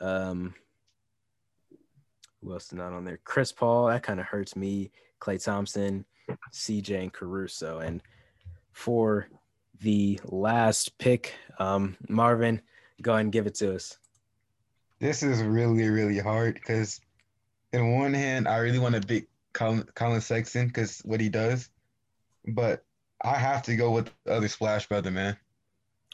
Um, 0.01 0.55
who 2.41 2.53
else 2.53 2.67
is 2.67 2.73
not 2.73 2.93
on 2.93 3.05
there? 3.05 3.21
Chris 3.25 3.53
Paul. 3.53 3.89
That 3.89 4.03
kind 4.03 4.21
of 4.21 4.27
hurts 4.27 4.57
me. 4.57 4.91
Klay 5.21 5.43
Thompson, 5.43 6.05
CJ, 6.53 7.03
and 7.03 7.13
Caruso. 7.13 7.79
And 7.79 8.03
for 8.73 9.29
the 9.81 10.19
last 10.25 10.99
pick, 10.99 11.35
um, 11.59 11.97
Marvin, 12.09 12.61
go 13.01 13.13
ahead 13.13 13.25
and 13.25 13.33
give 13.33 13.47
it 13.47 13.55
to 13.57 13.75
us. 13.75 13.99
this 14.99 15.23
is 15.23 15.43
really, 15.43 15.89
really 15.89 16.19
hard 16.19 16.55
because, 16.55 17.01
in 17.73 17.99
one 17.99 18.15
hand, 18.15 18.49
I 18.49 18.59
really 18.59 18.79
want 18.79 18.95
to 18.95 19.01
beat 19.01 19.29
Collin, 19.53 19.87
Collin 19.95 20.21
Sexton 20.21 20.69
because 20.69 21.01
what 21.05 21.21
he 21.21 21.29
does, 21.29 21.69
but 22.47 22.85
I 23.23 23.37
have 23.37 23.63
to 23.65 23.77
go 23.77 23.91
with 23.93 24.11
the 24.25 24.33
other 24.33 24.49
Splash 24.49 24.89
Brother, 24.89 25.11
man. 25.11 25.37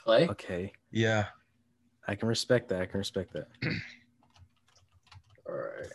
Klay? 0.07 0.29
Okay, 0.29 0.73
Yeah. 0.91 1.27
I 2.09 2.15
can 2.15 2.27
respect 2.27 2.71
that. 2.71 2.81
I 2.81 2.87
can 2.87 2.99
respect 2.99 3.35
that. 3.35 3.49
All 5.47 5.55
right. 5.55 5.93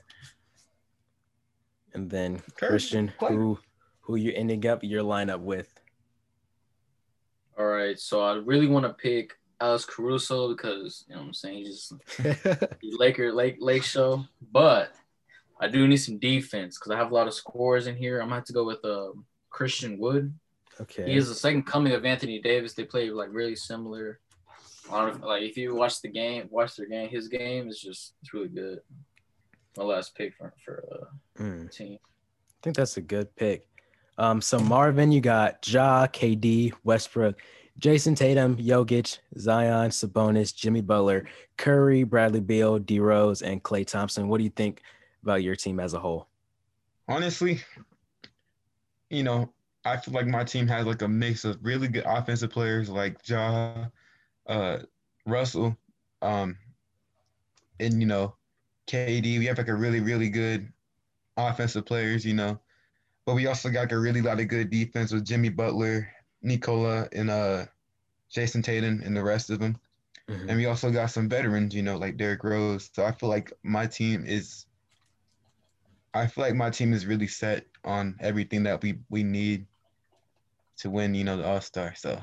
And 1.95 2.10
then 2.10 2.41
Curry, 2.56 2.69
Christian, 2.69 3.12
who 3.19 3.58
who 4.02 4.15
you 4.15 4.32
ending 4.36 4.65
up 4.67 4.84
your 4.84 5.04
lineup 5.04 5.39
with? 5.39 5.73
All 7.58 7.65
right. 7.65 7.99
So 7.99 8.21
I 8.21 8.36
really 8.36 8.67
want 8.67 8.86
to 8.86 8.93
pick 8.93 9.34
Alex 9.60 9.86
Caruso 9.86 10.49
because 10.49 11.06
you 11.08 11.15
know 11.15 11.21
what 11.21 11.28
I'm 11.28 11.34
saying 11.34 11.65
he's 11.65 11.91
just 12.19 12.73
Laker 12.84 13.34
Lake 13.34 13.58
Lake 13.60 13.84
show, 13.84 14.23
but 14.52 14.93
I 15.60 15.67
do 15.67 15.88
need 15.88 15.97
some 15.97 16.19
defense 16.19 16.78
because 16.78 16.91
I 16.91 16.97
have 16.97 17.12
a 17.12 17.15
lot 17.15 17.28
of 17.28 17.34
scores 17.34 17.88
in 17.88 17.95
here. 17.95 18.19
I'm 18.19 18.28
gonna 18.28 18.36
have 18.36 18.45
to 18.45 18.54
go 18.54 18.65
with 18.65 18.86
uh, 18.86 19.10
Christian 19.49 19.97
Wood. 19.97 20.32
okay. 20.80 21.06
He 21.10 21.15
is 21.15 21.28
the 21.28 21.36
second 21.36 21.63
coming 21.63 21.93
of 21.93 22.06
Anthony 22.06 22.39
Davis. 22.39 22.73
They 22.73 22.86
play 22.86 23.10
like 23.10 23.30
really 23.32 23.56
similar. 23.56 24.19
Like 24.89 25.43
if 25.43 25.58
you 25.58 25.76
watch 25.76 26.02
the 26.02 26.10
game, 26.10 26.48
watch 26.52 26.76
their 26.76 26.88
game, 26.88 27.10
his 27.10 27.28
game 27.28 27.67
is 27.69 27.80
just 27.80 28.13
it's 28.22 28.34
really 28.34 28.50
good. 28.50 28.80
My 29.78 29.84
last 29.84 30.15
pick 30.15 30.34
for 30.36 30.54
for 30.63 30.84
uh, 30.91 31.41
mm. 31.41 31.72
team. 31.72 31.98
I 32.04 32.58
think 32.62 32.76
that's 32.76 32.98
a 32.98 33.02
good 33.02 33.36
pick. 33.36 33.67
Um, 34.17 34.41
so 34.41 34.60
Marvin, 34.60 35.12
you 35.12 35.22
got 35.22 35.67
Ja, 35.67 36.06
KD, 36.08 36.72
Westbrook, 36.84 37.39
Jayson 37.80 38.15
Tatum, 38.15 38.56
Jokic, 38.58 39.17
Zion, 39.38 39.89
Sabonis, 39.89 40.56
Jimmy 40.56 40.82
Butler, 40.82 41.26
Curry, 41.58 42.04
Bradley 42.04 42.39
Beal, 42.39 42.78
D 42.78 43.00
Rose, 43.00 43.41
and 43.41 43.63
Klay 43.63 43.86
Thompson. 43.86 44.28
What 44.28 44.38
do 44.38 44.43
you 44.43 44.52
think 44.52 44.82
about 45.24 45.41
your 45.43 45.56
team 45.56 45.80
as 45.80 45.93
a 45.93 46.00
whole? 46.00 46.28
Honestly, 47.08 47.60
you 49.10 49.24
know, 49.24 49.52
I 49.86 49.98
feel 49.98 50.13
like 50.13 50.28
my 50.28 50.43
team 50.43 50.67
has 50.67 50.86
like 50.86 51.02
a 51.02 51.08
mix 51.08 51.43
of 51.43 51.58
really 51.62 51.88
good 51.88 52.06
offensive 52.06 52.52
players 52.52 52.89
like 52.89 53.17
Ja, 53.28 53.86
uh, 54.47 54.79
Russell, 55.25 55.77
um, 56.21 56.58
and 57.79 57.99
you 57.99 58.08
know, 58.08 58.36
KD. 58.88 59.39
We 59.39 59.45
have 59.45 59.58
like 59.58 59.67
a 59.67 59.75
really, 59.75 59.99
really 59.99 60.29
good 60.29 60.71
offensive 61.38 61.86
players, 61.86 62.25
you 62.25 62.34
know. 62.34 62.60
But 63.25 63.36
we 63.36 63.47
also 63.47 63.69
got 63.69 63.82
like 63.82 63.91
a 63.93 63.99
really 63.99 64.21
lot 64.21 64.39
of 64.39 64.47
good 64.47 64.69
defense 64.69 65.13
with 65.13 65.25
Jimmy 65.25 65.49
Butler, 65.49 66.12
Nikola, 66.41 67.08
and 67.13 67.29
uh 67.29 67.65
Jayson 68.34 68.63
Tatum 68.63 69.01
and 69.06 69.15
the 69.15 69.23
rest 69.23 69.49
of 69.49 69.60
them. 69.60 69.77
Mm-hmm. 70.29 70.49
And 70.49 70.58
we 70.58 70.65
also 70.65 70.91
got 70.91 71.12
some 71.12 71.29
veterans, 71.29 71.75
you 71.75 71.84
know, 71.84 71.97
like 71.97 72.17
Derrick 72.17 72.43
Rose. 72.43 72.89
So 72.93 73.06
I 73.06 73.12
feel 73.12 73.29
like 73.29 73.51
my 73.63 73.86
team 73.88 74.25
is 74.25 74.65
I 76.13 76.27
feel 76.27 76.43
like 76.43 76.56
my 76.56 76.69
team 76.69 76.93
is 76.93 77.06
really 77.06 77.27
set 77.27 77.65
on 77.84 78.15
everything 78.19 78.63
that 78.63 78.82
we 78.82 78.99
we 79.10 79.23
need 79.23 79.65
to 80.77 80.89
win, 80.89 81.15
you 81.15 81.23
know, 81.23 81.38
the 81.38 81.45
All 81.45 81.62
Star. 81.62 81.93
So 81.95 82.21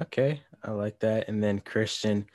okay, 0.00 0.40
I 0.62 0.70
like 0.70 0.98
that. 1.00 1.28
And 1.28 1.42
then 1.42 1.60
Christian, 1.60 2.26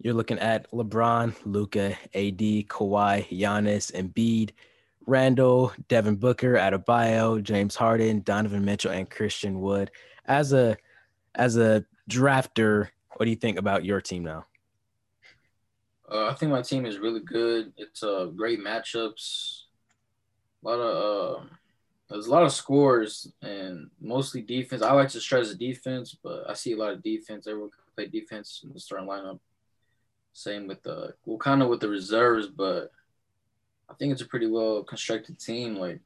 you're 0.00 0.14
looking 0.14 0.38
at 0.38 0.70
LeBron, 0.72 1.34
Luka, 1.44 1.96
AD, 2.14 2.38
Kawhi, 2.68 3.28
Giannis, 3.28 3.92
Embiid, 3.92 4.50
Randle, 5.06 5.72
Devin 5.88 6.16
Booker, 6.16 6.54
Adebayo, 6.54 7.42
James 7.42 7.76
Harden, 7.76 8.20
Donovan 8.20 8.64
Mitchell, 8.64 8.92
and 8.92 9.08
Christian 9.08 9.60
Wood. 9.60 9.90
As 10.26 10.52
a 10.52 10.76
as 11.34 11.56
a 11.56 11.84
drafter, 12.08 12.88
what 13.16 13.24
do 13.24 13.30
you 13.30 13.36
think 13.36 13.58
about 13.58 13.84
your 13.84 14.00
team 14.00 14.24
now? 14.24 14.46
Uh, 16.10 16.26
I 16.26 16.34
think 16.34 16.52
my 16.52 16.62
team 16.62 16.84
is 16.84 16.98
really 16.98 17.20
good. 17.20 17.72
It's 17.76 18.02
uh, 18.02 18.26
great 18.26 18.60
matchups. 18.60 19.62
A 20.62 20.68
lot 20.68 20.78
of 20.78 21.42
uh, 21.42 21.44
there's 22.12 22.26
a 22.26 22.30
lot 22.30 22.42
of 22.42 22.52
scores 22.52 23.32
and 23.40 23.90
mostly 24.00 24.42
defense. 24.42 24.82
I 24.82 24.92
like 24.92 25.08
to 25.10 25.20
stress 25.20 25.48
the 25.48 25.54
defense, 25.54 26.16
but 26.22 26.48
I 26.48 26.54
see 26.54 26.72
a 26.72 26.76
lot 26.76 26.92
of 26.92 27.02
defense. 27.02 27.46
Everyone 27.46 27.70
can 27.70 27.80
play 27.96 28.06
defense 28.06 28.60
in 28.64 28.72
the 28.72 28.80
starting 28.80 29.08
lineup. 29.08 29.38
Same 30.34 30.66
with 30.66 30.82
the 30.82 31.14
well, 31.24 31.38
kind 31.38 31.62
of 31.62 31.68
with 31.68 31.80
the 31.80 31.88
reserves, 31.88 32.48
but 32.48 32.90
I 33.88 33.94
think 33.94 34.12
it's 34.12 34.22
a 34.22 34.26
pretty 34.26 34.46
well 34.46 34.82
constructed 34.82 35.38
team. 35.38 35.76
Like, 35.76 36.00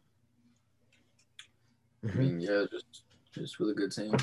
mm-hmm. 2.04 2.18
I 2.18 2.22
mean, 2.22 2.40
yeah, 2.40 2.64
just 2.70 3.02
just 3.32 3.60
really 3.60 3.74
good 3.74 3.92
team. 3.92 4.14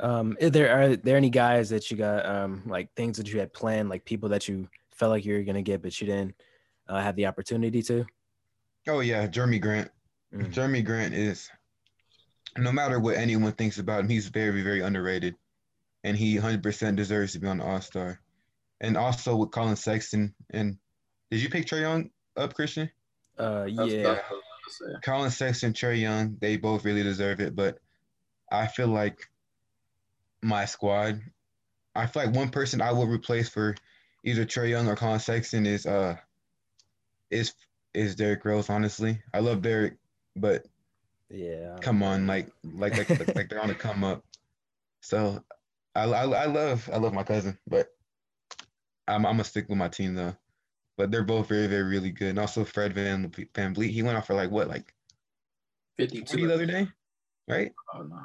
Um, 0.00 0.36
is 0.40 0.50
there 0.50 0.72
are 0.74 0.96
there 0.96 1.16
any 1.16 1.30
guys 1.30 1.70
that 1.70 1.90
you 1.90 1.96
got 1.96 2.26
um 2.26 2.62
like 2.66 2.92
things 2.94 3.16
that 3.18 3.32
you 3.32 3.38
had 3.38 3.52
planned, 3.52 3.88
like 3.88 4.04
people 4.04 4.28
that 4.30 4.48
you 4.48 4.68
felt 4.90 5.10
like 5.10 5.24
you 5.24 5.34
were 5.34 5.42
gonna 5.42 5.62
get 5.62 5.82
but 5.82 6.00
you 6.00 6.06
didn't 6.06 6.34
uh, 6.88 7.00
have 7.00 7.16
the 7.16 7.26
opportunity 7.26 7.82
to? 7.82 8.04
Oh 8.88 9.00
yeah, 9.00 9.26
Jerami 9.26 9.60
Grant. 9.60 9.90
Mm. 10.34 10.52
Jerami 10.52 10.84
Grant 10.84 11.14
is 11.14 11.50
no 12.56 12.72
matter 12.72 12.98
what 12.98 13.16
anyone 13.16 13.52
thinks 13.52 13.78
about 13.78 14.00
him, 14.00 14.08
he's 14.08 14.28
very, 14.28 14.62
very 14.62 14.80
underrated. 14.80 15.34
And 16.04 16.16
he 16.16 16.36
100% 16.36 16.96
deserves 16.96 17.32
to 17.32 17.38
be 17.38 17.46
on 17.46 17.58
the 17.58 17.64
All 17.64 17.80
Star. 17.80 18.20
And 18.80 18.96
also 18.96 19.36
with 19.36 19.52
Collin 19.52 19.76
Sexton. 19.76 20.34
And 20.50 20.78
did 21.30 21.40
you 21.40 21.48
pick 21.48 21.66
Trae 21.66 21.80
Young 21.80 22.10
up, 22.36 22.54
Christian? 22.54 22.90
Uh, 23.38 23.66
yeah. 23.68 24.18
Collin 25.02 25.30
Sexton, 25.30 25.72
Trae 25.72 26.00
Young, 26.00 26.36
they 26.40 26.56
both 26.56 26.84
really 26.84 27.02
deserve 27.02 27.40
it. 27.40 27.54
But 27.54 27.78
I 28.50 28.66
feel 28.66 28.88
like 28.88 29.30
my 30.42 30.64
squad, 30.64 31.20
I 31.94 32.06
feel 32.06 32.24
like 32.24 32.34
one 32.34 32.50
person 32.50 32.80
I 32.80 32.92
will 32.92 33.06
replace 33.06 33.48
for 33.48 33.74
either 34.24 34.44
Trae 34.44 34.70
Young 34.70 34.88
or 34.88 34.96
Collin 34.96 35.20
Sexton 35.20 35.66
is 35.66 35.86
uh 35.86 36.16
is 37.30 37.54
is 37.94 38.16
Derrick 38.16 38.44
Rose. 38.44 38.70
Honestly, 38.70 39.20
I 39.32 39.40
love 39.40 39.62
Derrick, 39.62 39.96
but 40.36 40.66
yeah, 41.30 41.76
come 41.80 42.02
on, 42.02 42.26
like 42.26 42.48
like 42.62 42.96
like 42.96 43.10
like, 43.10 43.34
like 43.34 43.48
they're 43.48 43.62
on 43.62 43.68
the 43.68 43.74
come 43.86 44.04
up. 44.04 44.24
So 45.00 45.42
I, 45.94 46.04
I 46.04 46.24
I 46.24 46.46
love 46.46 46.88
I 46.92 46.98
love 46.98 47.12
my 47.12 47.24
cousin, 47.24 47.58
but 47.66 47.88
I'm 49.08 49.26
I'm 49.26 49.34
gonna 49.34 49.44
stick 49.44 49.68
with 49.68 49.78
my 49.78 49.88
team 49.88 50.14
though. 50.14 50.36
But 50.96 51.10
they're 51.10 51.24
both 51.24 51.48
very 51.48 51.66
very 51.66 51.84
really 51.84 52.10
good, 52.10 52.30
and 52.30 52.38
also 52.38 52.64
Fred 52.64 52.94
Van 52.94 53.28
VanVleet. 53.30 53.90
He 53.90 54.02
went 54.02 54.16
off 54.16 54.26
for 54.26 54.34
like 54.34 54.50
what 54.50 54.68
like 54.68 54.94
52 55.98 56.46
the 56.46 56.54
other 56.54 56.66
day, 56.66 56.88
right? 57.48 57.72
Oh 57.94 58.02
no. 58.02 58.20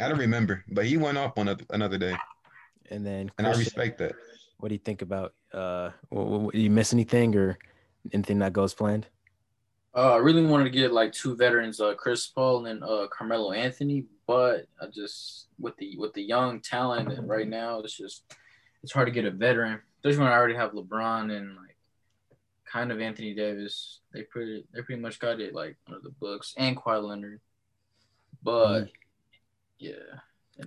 I 0.00 0.08
don't 0.08 0.18
remember, 0.18 0.64
but 0.68 0.86
he 0.86 0.96
went 0.96 1.18
off 1.18 1.36
on 1.36 1.54
another 1.70 1.98
day. 1.98 2.16
And 2.90 3.04
then, 3.04 3.30
and 3.36 3.46
I 3.46 3.50
respect 3.50 3.98
that. 3.98 4.12
What 4.58 4.68
do 4.68 4.74
you 4.74 4.80
think 4.82 5.02
about? 5.02 5.34
Uh, 5.52 5.90
what, 6.08 6.26
what, 6.26 6.54
you 6.54 6.70
miss 6.70 6.92
anything 6.92 7.36
or 7.36 7.58
anything 8.12 8.38
that 8.38 8.52
goes 8.52 8.72
planned? 8.72 9.06
Uh, 9.98 10.12
I 10.12 10.18
really 10.18 10.46
wanted 10.46 10.62
to 10.62 10.70
get 10.70 10.92
like 10.92 11.12
two 11.12 11.34
veterans, 11.34 11.80
uh, 11.80 11.92
Chris 11.96 12.28
Paul 12.28 12.66
and 12.66 12.84
uh, 12.84 13.08
Carmelo 13.10 13.50
Anthony, 13.50 14.04
but 14.28 14.68
I 14.80 14.86
just 14.86 15.48
with 15.58 15.76
the 15.78 15.96
with 15.98 16.14
the 16.14 16.22
young 16.22 16.60
talent 16.60 17.18
right 17.26 17.48
now, 17.48 17.80
it's 17.80 17.96
just 17.96 18.22
it's 18.84 18.92
hard 18.92 19.08
to 19.08 19.12
get 19.12 19.24
a 19.24 19.32
veteran, 19.32 19.80
especially 19.98 20.22
when 20.22 20.28
I 20.28 20.36
already 20.36 20.54
have 20.54 20.70
LeBron 20.70 21.36
and 21.36 21.56
like 21.56 21.76
kind 22.64 22.92
of 22.92 23.00
Anthony 23.00 23.34
Davis. 23.34 23.98
They 24.14 24.22
pretty 24.22 24.64
they 24.72 24.82
pretty 24.82 25.02
much 25.02 25.18
got 25.18 25.40
it 25.40 25.52
like 25.52 25.76
under 25.88 25.98
the 25.98 26.10
books 26.10 26.54
and 26.56 26.76
Kawhi 26.76 27.02
Leonard, 27.02 27.40
but 28.40 28.82
mm. 28.82 28.90
yeah. 29.80 29.94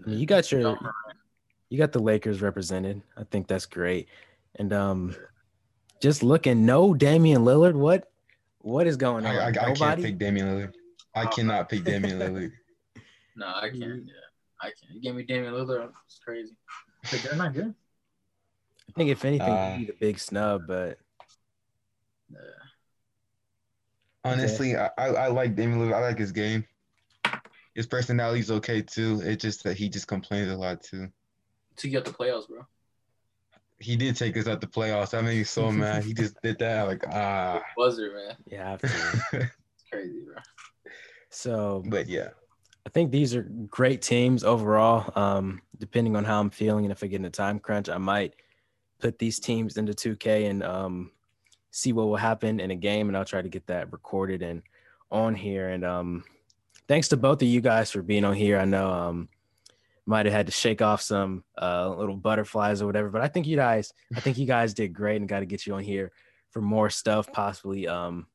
Mean, 0.06 0.20
you 0.20 0.26
got 0.26 0.52
your 0.52 0.78
you 1.70 1.78
got 1.78 1.94
the 1.94 2.00
Lakers 2.00 2.42
represented. 2.42 3.02
I 3.16 3.24
think 3.24 3.48
that's 3.48 3.66
great, 3.66 4.10
and 4.56 4.74
um, 4.74 5.16
just 6.02 6.22
looking 6.22 6.66
no 6.66 6.94
Damian 6.94 7.44
Lillard. 7.46 7.76
What 7.76 8.11
what 8.64 8.88
is 8.88 8.98
going 8.98 9.26
on? 9.26 9.36
I, 9.36 9.46
I, 9.46 9.70
I 9.70 9.74
can't 9.74 10.02
pick 10.02 10.18
Damian 10.18 10.48
Lillard. 10.48 10.74
I 11.16 11.26
cannot 11.26 11.70
pick 11.70 11.84
Damian 11.84 12.20
Lillard. 12.20 12.52
No, 13.34 13.48
I 13.48 13.70
can't. 13.70 13.82
Yeah, 13.82 14.14
I 14.60 14.66
can't. 14.66 14.94
You 14.94 15.00
gave 15.02 15.16
me 15.16 15.24
Damian 15.24 15.54
Lillard. 15.54 15.90
It's 16.06 16.20
crazy. 16.20 16.52
But 17.10 17.22
they're 17.22 17.38
not 17.38 17.54
good. 17.54 17.74
I 18.90 18.92
think 18.92 19.10
if 19.10 19.24
anything, 19.24 19.48
uh, 19.48 19.78
be 19.78 19.86
the 19.86 19.94
big 19.94 20.20
snub, 20.20 20.64
but. 20.68 20.98
Yeah. 22.30 22.38
Honestly, 24.26 24.76
I, 24.76 24.90
I 24.98 25.28
like 25.28 25.56
Damian 25.56 25.80
Lillard. 25.80 25.94
I 25.94 26.02
like 26.02 26.20
his 26.20 26.34
game. 26.34 26.66
His 27.74 27.88
personality's 27.88 28.52
okay 28.52 28.82
too. 28.82 29.22
It's 29.24 29.42
just 29.42 29.64
that 29.64 29.78
he 29.78 29.88
just 29.88 30.08
complains 30.08 30.52
a 30.52 30.58
lot 30.58 30.84
too. 30.84 31.08
To 31.78 31.88
get 31.88 32.04
the 32.04 32.12
playoffs, 32.12 32.50
bro 32.50 32.68
he 33.82 33.96
did 33.96 34.16
take 34.16 34.38
us 34.38 34.48
out 34.48 34.62
the 34.62 34.68
playoffs. 34.68 35.12
That 35.12 35.24
made 35.24 35.38
me 35.38 35.44
so 35.44 35.72
mad. 35.72 36.04
He 36.04 36.14
just 36.14 36.42
did 36.42 36.60
that. 36.60 36.88
Like 36.88 37.04
ah, 37.12 37.62
buzzer 37.76 38.14
man. 38.14 38.36
Yeah, 38.46 38.78
it's 38.82 38.94
crazy, 39.92 40.22
bro. 40.26 40.36
So, 41.30 41.84
but 41.88 42.08
yeah, 42.08 42.30
I 42.86 42.90
think 42.90 43.12
these 43.12 43.36
are 43.36 43.44
great 43.70 44.02
teams 44.02 44.44
overall. 44.44 45.12
Um, 45.16 45.62
depending 45.78 46.16
on 46.16 46.24
how 46.24 46.40
I'm 46.40 46.50
feeling 46.50 46.86
and 46.86 46.92
if 46.92 47.04
I 47.04 47.08
get 47.08 47.18
in 47.18 47.26
a 47.26 47.30
time 47.30 47.60
crunch, 47.60 47.90
I 47.90 47.98
might 47.98 48.36
put 49.00 49.18
these 49.18 49.40
teams 49.40 49.78
into 49.78 49.94
2K 49.94 50.50
and 50.50 50.64
um, 50.64 51.12
see 51.72 51.94
what 51.94 52.08
will 52.08 52.18
happen 52.18 52.60
in 52.60 52.72
a 52.72 52.76
game, 52.76 53.08
and 53.08 53.18
I'll 53.18 53.26
try 53.26 53.42
to 53.42 53.50
get 53.50 53.68
that 53.68 53.92
recorded 53.92 54.42
and 54.42 54.62
on 55.10 55.36
here. 55.36 55.70
And 55.70 55.84
um, 55.84 56.24
thanks 56.88 57.08
to 57.10 57.18
both 57.18 57.42
of 57.42 57.48
you 57.48 57.62
guys 57.62 57.92
for 57.92 58.02
being 58.02 58.26
on 58.26 58.36
here. 58.36 58.60
I 58.60 58.66
know 58.66 58.90
um, 58.90 59.30
might 60.12 60.26
have 60.26 60.36
had 60.36 60.46
to 60.48 60.52
shake 60.52 60.82
off 60.82 61.02
some 61.02 61.44
uh, 61.60 61.90
little 61.90 62.18
butterflies 62.18 62.82
or 62.82 62.86
whatever. 62.86 63.10
But 63.10 63.22
I 63.22 63.30
think 63.30 63.48
you 63.48 63.56
guys, 63.56 63.94
I 64.14 64.20
think 64.20 64.38
you 64.38 64.46
guys 64.46 64.74
did 64.74 64.90
great, 64.90 65.16
and 65.16 65.28
got 65.28 65.40
to 65.40 65.46
get 65.46 65.66
you 65.66 65.74
on 65.74 65.84
here 65.84 66.12
for 66.52 66.62
more 66.62 66.90
stuff, 66.90 67.32
possibly 67.32 67.88
um, 67.88 68.28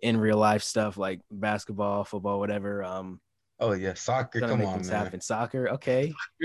in 0.00 0.16
real 0.16 0.38
life 0.38 0.62
stuff 0.62 0.96
like 0.96 1.20
basketball, 1.30 2.04
football, 2.04 2.38
whatever. 2.38 2.82
Um, 2.82 3.20
oh 3.60 3.72
yeah, 3.72 3.92
soccer. 3.92 4.40
Come 4.40 4.62
on, 4.62 4.80
man. 4.80 4.84
Happen. 4.84 5.20
Soccer, 5.20 5.68
okay. 5.72 6.14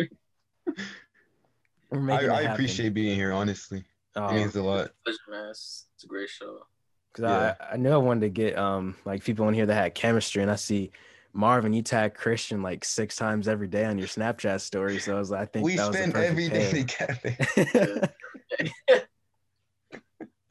I, 1.93 2.26
I 2.28 2.41
appreciate 2.41 2.93
being 2.93 3.15
here. 3.15 3.32
Honestly, 3.32 3.86
oh, 4.17 4.28
it 4.28 4.34
means 4.34 4.56
a 4.58 4.63
lot. 4.63 4.91
Pleasure, 5.06 5.19
man. 5.30 5.50
It's, 5.50 5.88
it's 5.96 6.04
a 6.04 6.08
great 6.08 6.30
show. 6.30 6.60
Because 7.13 7.30
yeah. 7.30 7.56
I, 7.62 7.76
I 7.76 7.78
knew 7.78 7.91
I 7.91 7.98
wanted 7.98 8.22
to 8.22 8.30
get 8.30 8.58
um 8.58 8.96
like 9.06 9.24
people 9.24 9.48
in 9.48 9.54
here 9.54 9.65
that 9.65 9.74
had 9.74 9.96
chemistry, 9.96 10.41
and 10.41 10.52
I 10.52 10.56
see 10.56 10.91
Marvin, 11.34 11.74
you 11.74 11.82
tag 11.82 12.13
Christian 12.13 12.62
like 12.62 12.86
six 12.86 13.15
times 13.15 13.48
every 13.48 13.67
day 13.67 13.86
on 13.86 13.98
your 13.98 14.08
Snapchat 14.08 14.62
story. 14.62 15.00
So 15.00 15.15
I 15.15 15.19
was 15.19 15.32
like, 15.32 15.41
I 15.41 15.46
think 15.46 15.65
we 15.65 15.78
spend 15.78 16.15
every 16.15 16.48
day 16.48 16.84
together. 16.84 18.10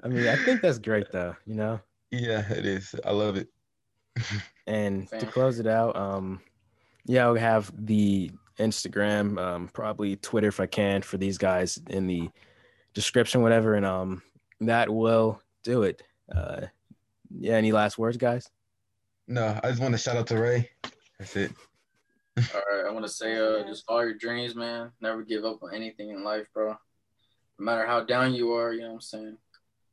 I 0.04 0.08
mean, 0.08 0.26
I 0.26 0.36
think 0.36 0.60
that's 0.60 0.78
great 0.78 1.12
though, 1.12 1.36
you 1.46 1.54
know? 1.54 1.80
Yeah, 2.10 2.50
it 2.52 2.66
is. 2.66 2.94
I 3.04 3.12
love 3.12 3.36
it. 3.36 3.48
and 4.66 5.08
to 5.08 5.26
close 5.26 5.60
it 5.60 5.66
out, 5.66 5.96
um, 5.96 6.40
yeah, 7.06 7.30
we 7.30 7.38
have 7.38 7.72
the 7.86 8.30
Instagram, 8.58 9.38
um, 9.38 9.68
probably 9.72 10.16
Twitter 10.16 10.48
if 10.48 10.60
I 10.60 10.66
can 10.66 11.02
for 11.02 11.16
these 11.16 11.38
guys 11.38 11.80
in 11.88 12.06
the 12.06 12.28
description, 12.92 13.42
whatever, 13.42 13.74
and 13.74 13.86
um, 13.86 14.22
that 14.60 14.92
will 14.92 15.40
do 15.62 15.84
it. 15.84 16.02
Uh, 16.34 16.62
yeah, 17.30 17.54
any 17.54 17.72
last 17.72 17.96
words, 17.96 18.16
guys? 18.16 18.50
No, 19.28 19.58
I 19.62 19.68
just 19.68 19.80
want 19.80 19.92
to 19.92 19.98
shout 19.98 20.16
out 20.16 20.26
to 20.28 20.38
Ray. 20.38 20.70
That's 21.18 21.36
it. 21.36 21.52
All 22.54 22.62
right, 22.70 22.86
I 22.88 22.92
want 22.92 23.04
to 23.04 23.12
say, 23.12 23.36
uh, 23.36 23.66
just 23.66 23.84
follow 23.86 24.00
your 24.00 24.14
dreams, 24.14 24.54
man. 24.54 24.90
Never 25.00 25.22
give 25.22 25.44
up 25.44 25.62
on 25.62 25.74
anything 25.74 26.10
in 26.10 26.24
life, 26.24 26.46
bro. 26.54 26.70
No 27.58 27.64
matter 27.64 27.86
how 27.86 28.02
down 28.02 28.34
you 28.34 28.52
are, 28.52 28.72
you 28.72 28.80
know 28.80 28.88
what 28.88 28.94
I'm 28.94 29.00
saying. 29.00 29.36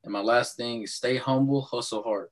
And 0.04 0.14
my 0.14 0.22
last 0.22 0.56
thing 0.56 0.84
is 0.84 0.94
stay 0.94 1.18
humble, 1.18 1.62
hustle 1.62 2.04
hard. 2.04 2.30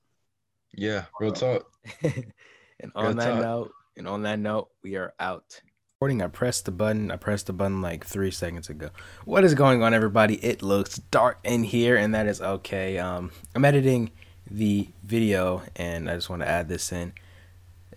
Yeah, 0.74 1.06
real 1.20 1.32
talk. 1.32 1.70
and 2.04 2.92
on 2.96 3.06
real 3.06 3.14
that 3.16 3.30
talk. 3.32 3.42
note, 3.42 3.72
and 3.98 4.08
on 4.08 4.24
that 4.24 4.40
note, 4.40 4.70
we 4.84 4.96
are 4.96 5.14
out. 5.20 5.60
Recording. 6.00 6.22
I 6.22 6.28
pressed 6.28 6.66
the 6.66 6.72
button. 6.72 7.12
I 7.12 7.16
pressed 7.16 7.48
the 7.48 7.54
button 7.54 7.82
like 7.82 8.06
three 8.06 8.32
seconds 8.32 8.70
ago. 8.70 8.90
What 9.26 9.44
is 9.44 9.56
going 9.56 9.82
on, 9.82 9.94
everybody? 9.94 10.36
It 10.36 10.62
looks 10.62 10.98
dark 10.98 11.40
in 11.44 11.64
here, 11.64 11.98
and 11.98 12.14
that 12.16 12.28
is 12.28 12.40
okay. 12.40 13.00
Um, 13.00 13.32
I'm 13.56 13.66
editing 13.66 14.12
the 14.50 14.90
video, 15.04 15.64
and 15.76 16.10
I 16.10 16.16
just 16.16 16.30
want 16.30 16.42
to 16.42 16.48
add 16.48 16.70
this 16.70 16.92
in. 16.92 17.14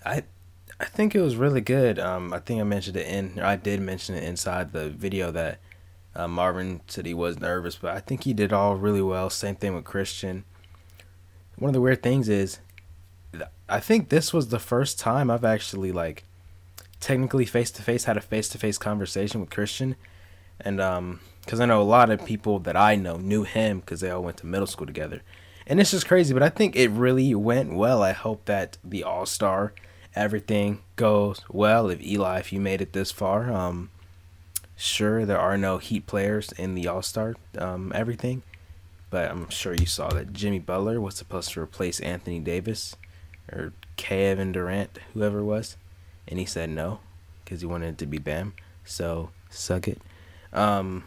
I 0.04 0.24
I 0.78 0.86
think 0.86 1.14
it 1.14 1.20
was 1.20 1.36
really 1.36 1.60
good. 1.60 1.98
Um, 1.98 2.32
I 2.32 2.38
think 2.38 2.60
I 2.60 2.64
mentioned 2.64 2.96
it 2.96 3.06
in. 3.06 3.38
I 3.40 3.56
did 3.56 3.80
mention 3.80 4.14
it 4.14 4.24
inside 4.24 4.72
the 4.72 4.88
video 4.88 5.30
that 5.30 5.58
uh, 6.14 6.26
Marvin 6.26 6.80
said 6.86 7.06
he 7.06 7.14
was 7.14 7.38
nervous, 7.38 7.76
but 7.76 7.94
I 7.94 8.00
think 8.00 8.24
he 8.24 8.32
did 8.32 8.52
all 8.52 8.76
really 8.76 9.02
well. 9.02 9.28
Same 9.30 9.56
thing 9.56 9.74
with 9.74 9.84
Christian. 9.84 10.44
One 11.56 11.68
of 11.70 11.74
the 11.74 11.80
weird 11.80 12.02
things 12.02 12.28
is, 12.28 12.60
I 13.68 13.78
think 13.78 14.08
this 14.08 14.32
was 14.32 14.48
the 14.48 14.58
first 14.58 14.98
time 14.98 15.30
I've 15.30 15.44
actually 15.44 15.92
like 15.92 16.24
technically 16.98 17.44
face 17.44 17.70
to 17.72 17.82
face 17.82 18.04
had 18.04 18.16
a 18.16 18.20
face 18.20 18.48
to 18.50 18.58
face 18.58 18.78
conversation 18.78 19.40
with 19.40 19.50
Christian, 19.50 19.96
and 20.60 20.80
um, 20.80 21.20
because 21.44 21.60
I 21.60 21.66
know 21.66 21.80
a 21.80 21.84
lot 21.84 22.10
of 22.10 22.24
people 22.24 22.58
that 22.60 22.76
I 22.76 22.96
know 22.96 23.18
knew 23.18 23.44
him 23.44 23.80
because 23.80 24.00
they 24.00 24.10
all 24.10 24.22
went 24.22 24.38
to 24.38 24.46
middle 24.46 24.66
school 24.66 24.86
together, 24.86 25.22
and 25.70 25.78
this 25.78 25.94
is 25.94 26.02
crazy. 26.02 26.34
But 26.34 26.42
I 26.42 26.48
think 26.48 26.74
it 26.74 26.90
really 26.90 27.32
went 27.34 27.72
well. 27.72 28.02
I 28.02 28.10
hope 28.12 28.44
that 28.46 28.76
the 28.84 29.04
All 29.04 29.24
Star 29.24 29.72
everything 30.14 30.82
goes 30.96 31.42
well. 31.48 31.88
If 31.88 32.02
Eli, 32.02 32.40
if 32.40 32.52
you 32.52 32.60
made 32.60 32.80
it 32.80 32.92
this 32.92 33.12
far, 33.12 33.52
um, 33.52 33.90
sure 34.76 35.24
there 35.24 35.38
are 35.38 35.56
no 35.56 35.78
Heat 35.78 36.08
players 36.08 36.50
in 36.52 36.74
the 36.74 36.88
All 36.88 37.02
Star, 37.02 37.36
um, 37.56 37.92
everything, 37.94 38.42
but 39.10 39.30
I'm 39.30 39.48
sure 39.48 39.72
you 39.72 39.86
saw 39.86 40.08
that 40.08 40.32
Jimmy 40.32 40.58
Butler 40.58 41.00
was 41.00 41.14
supposed 41.14 41.52
to 41.52 41.60
replace 41.60 42.00
Anthony 42.00 42.40
Davis 42.40 42.96
or 43.52 43.72
Kevin 43.96 44.50
Durant, 44.50 44.98
whoever 45.14 45.38
it 45.38 45.44
was, 45.44 45.76
and 46.26 46.40
he 46.40 46.44
said 46.44 46.70
no 46.70 46.98
because 47.44 47.60
he 47.60 47.66
wanted 47.66 47.90
it 47.90 47.98
to 47.98 48.06
be 48.06 48.18
Bam. 48.18 48.54
So 48.84 49.30
suck 49.50 49.86
it. 49.86 50.02
Um, 50.52 51.04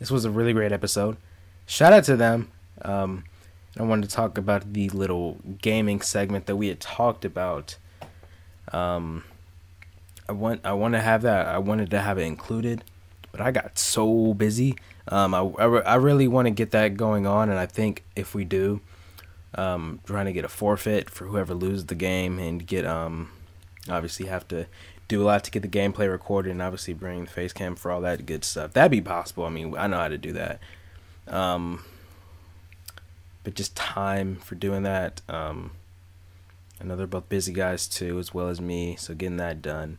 this 0.00 0.10
was 0.10 0.24
a 0.24 0.30
really 0.30 0.52
great 0.52 0.72
episode. 0.72 1.16
Shout 1.66 1.92
out 1.92 2.04
to 2.04 2.16
them. 2.16 2.50
Um, 2.82 3.24
I 3.78 3.82
wanted 3.82 4.08
to 4.08 4.14
talk 4.14 4.38
about 4.38 4.72
the 4.72 4.88
little 4.90 5.38
gaming 5.60 6.00
segment 6.00 6.46
that 6.46 6.56
we 6.56 6.68
had 6.68 6.80
talked 6.80 7.24
about. 7.24 7.76
Um, 8.72 9.24
I 10.28 10.32
want 10.32 10.60
I 10.64 10.72
want 10.72 10.94
to 10.94 11.00
have 11.00 11.22
that. 11.22 11.46
I 11.46 11.58
wanted 11.58 11.90
to 11.90 12.00
have 12.00 12.18
it 12.18 12.22
included, 12.22 12.84
but 13.32 13.40
I 13.40 13.50
got 13.50 13.78
so 13.78 14.32
busy. 14.34 14.76
Um, 15.08 15.34
I, 15.34 15.40
I, 15.40 15.66
I 15.80 15.94
really 15.96 16.28
want 16.28 16.46
to 16.46 16.50
get 16.50 16.70
that 16.70 16.96
going 16.96 17.26
on, 17.26 17.50
and 17.50 17.58
I 17.58 17.66
think 17.66 18.04
if 18.16 18.34
we 18.34 18.44
do, 18.44 18.80
um, 19.54 20.00
trying 20.06 20.26
to 20.26 20.32
get 20.32 20.44
a 20.44 20.48
forfeit 20.48 21.10
for 21.10 21.26
whoever 21.26 21.52
loses 21.52 21.86
the 21.86 21.94
game 21.94 22.38
and 22.38 22.66
get 22.66 22.86
um, 22.86 23.30
obviously 23.88 24.26
have 24.26 24.46
to 24.48 24.66
do 25.08 25.22
a 25.22 25.24
lot 25.24 25.44
to 25.44 25.50
get 25.50 25.62
the 25.62 25.68
gameplay 25.68 26.10
recorded 26.10 26.50
and 26.50 26.62
obviously 26.62 26.94
bring 26.94 27.24
the 27.24 27.30
face 27.30 27.52
cam 27.52 27.76
for 27.76 27.90
all 27.90 28.00
that 28.00 28.24
good 28.24 28.44
stuff. 28.44 28.72
That'd 28.72 28.90
be 28.90 29.00
possible. 29.00 29.44
I 29.44 29.50
mean, 29.50 29.76
I 29.76 29.86
know 29.86 29.98
how 29.98 30.08
to 30.08 30.18
do 30.18 30.32
that. 30.32 30.60
Um, 31.28 31.84
but 33.44 33.54
just 33.54 33.76
time 33.76 34.36
for 34.36 34.54
doing 34.54 34.82
that. 34.82 35.20
Um, 35.28 35.72
I 36.80 36.84
know 36.84 36.96
they're 36.96 37.06
both 37.06 37.28
busy 37.28 37.52
guys 37.52 37.86
too, 37.86 38.18
as 38.18 38.34
well 38.34 38.48
as 38.48 38.60
me, 38.60 38.96
so 38.96 39.14
getting 39.14 39.36
that 39.36 39.62
done. 39.62 39.98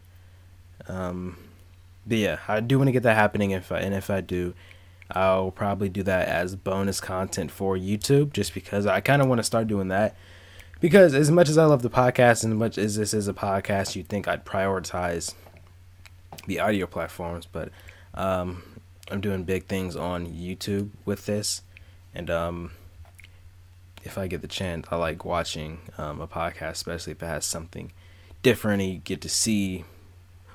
Um, 0.88 1.38
but 2.05 2.17
yeah, 2.17 2.39
I 2.47 2.60
do 2.60 2.77
want 2.77 2.89
to 2.89 2.91
get 2.91 3.03
that 3.03 3.15
happening. 3.15 3.51
If 3.51 3.71
I, 3.71 3.79
and 3.79 3.93
if 3.93 4.10
I 4.10 4.21
do, 4.21 4.53
I'll 5.12 5.51
probably 5.51 5.89
do 5.89 6.03
that 6.03 6.27
as 6.27 6.55
bonus 6.55 6.99
content 6.99 7.51
for 7.51 7.77
YouTube, 7.77 8.34
just 8.34 8.53
because 8.53 8.86
I 8.86 8.99
kind 8.99 9.21
of 9.21 9.27
want 9.27 9.39
to 9.39 9.43
start 9.43 9.67
doing 9.67 9.88
that. 9.88 10.15
Because 10.81 11.13
as 11.15 11.31
much 11.31 11.47
as 11.47 11.58
I 11.58 11.65
love 11.65 11.81
the 11.81 11.89
podcast, 11.89 12.43
and 12.43 12.53
as 12.53 12.60
much 12.60 12.77
as 12.77 12.97
this 12.97 13.13
is 13.13 13.27
a 13.27 13.34
podcast, 13.34 13.95
you'd 13.95 14.08
think 14.08 14.27
I'd 14.27 14.45
prioritize 14.45 15.34
the 16.47 16.60
audio 16.60 16.86
platforms, 16.86 17.47
but 17.49 17.69
um, 18.13 18.62
I'm 19.10 19.21
doing 19.21 19.43
big 19.43 19.65
things 19.65 19.95
on 19.95 20.27
YouTube 20.27 20.89
with 21.05 21.25
this, 21.25 21.62
and 22.13 22.29
um, 22.29 22.71
if 24.05 24.17
I 24.17 24.27
get 24.27 24.41
the 24.41 24.47
chance, 24.47 24.87
I 24.91 24.95
like 24.95 25.25
watching 25.25 25.79
um, 25.97 26.21
a 26.21 26.27
podcast, 26.27 26.71
especially 26.71 27.11
if 27.11 27.23
it 27.23 27.25
has 27.25 27.45
something 27.45 27.91
different 28.43 28.81
and 28.83 28.91
you 28.93 28.99
get 28.99 29.19
to 29.21 29.29
see. 29.29 29.83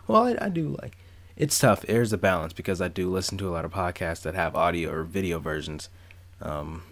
Well, 0.06 0.24
I, 0.24 0.38
I 0.40 0.48
do 0.48 0.76
like 0.80 0.96
it's 1.36 1.58
tough. 1.58 1.82
There's 1.82 2.12
a 2.12 2.18
balance 2.18 2.52
because 2.52 2.80
I 2.80 2.88
do 2.88 3.10
listen 3.10 3.38
to 3.38 3.48
a 3.48 3.50
lot 3.50 3.64
of 3.64 3.72
podcasts 3.72 4.22
that 4.22 4.34
have 4.34 4.54
audio 4.54 4.92
or 4.92 5.02
video 5.02 5.38
versions. 5.40 5.88
Um, 6.40 6.84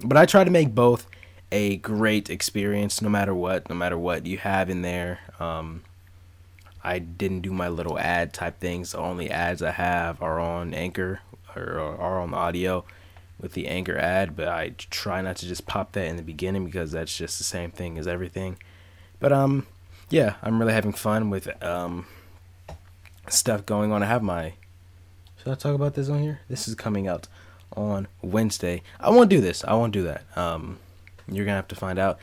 but 0.00 0.16
I 0.16 0.24
try 0.24 0.44
to 0.44 0.50
make 0.50 0.74
both 0.74 1.06
a 1.50 1.76
great 1.76 2.30
experience 2.30 3.02
no 3.02 3.08
matter 3.08 3.34
what, 3.34 3.68
no 3.68 3.74
matter 3.74 3.98
what 3.98 4.24
you 4.24 4.38
have 4.38 4.70
in 4.70 4.82
there. 4.82 5.20
Um, 5.38 5.82
I 6.82 7.00
didn't 7.00 7.40
do 7.40 7.52
my 7.52 7.68
little 7.68 7.98
ad 7.98 8.32
type 8.32 8.60
things. 8.60 8.92
The 8.92 8.98
only 8.98 9.30
ads 9.30 9.62
I 9.62 9.72
have 9.72 10.22
are 10.22 10.38
on 10.38 10.72
Anchor 10.74 11.20
or 11.54 11.78
are 11.80 12.20
on 12.20 12.32
audio 12.32 12.84
with 13.40 13.52
the 13.52 13.68
Anchor 13.68 13.96
ad, 13.96 14.36
but 14.36 14.48
I 14.48 14.70
try 14.90 15.20
not 15.20 15.36
to 15.36 15.46
just 15.46 15.66
pop 15.66 15.92
that 15.92 16.06
in 16.06 16.16
the 16.16 16.22
beginning 16.22 16.64
because 16.64 16.92
that's 16.92 17.16
just 17.16 17.38
the 17.38 17.44
same 17.44 17.70
thing 17.70 17.98
as 17.98 18.06
everything. 18.06 18.58
But 19.20 19.32
um, 19.32 19.66
yeah, 20.10 20.34
I'm 20.42 20.58
really 20.58 20.72
having 20.72 20.92
fun 20.92 21.30
with 21.30 21.62
um 21.62 22.06
stuff 23.28 23.66
going 23.66 23.92
on. 23.92 24.02
I 24.02 24.06
have 24.06 24.22
my. 24.22 24.54
Should 25.38 25.52
I 25.52 25.54
talk 25.54 25.74
about 25.74 25.94
this 25.94 26.08
on 26.08 26.20
here? 26.20 26.40
This 26.48 26.66
is 26.66 26.74
coming 26.74 27.06
out 27.06 27.28
on 27.76 28.08
Wednesday. 28.22 28.82
I 28.98 29.10
won't 29.10 29.30
do 29.30 29.40
this. 29.40 29.64
I 29.64 29.74
won't 29.74 29.92
do 29.92 30.02
that. 30.02 30.24
Um, 30.36 30.78
you're 31.28 31.44
gonna 31.44 31.56
have 31.56 31.68
to 31.68 31.76
find 31.76 31.98
out. 31.98 32.18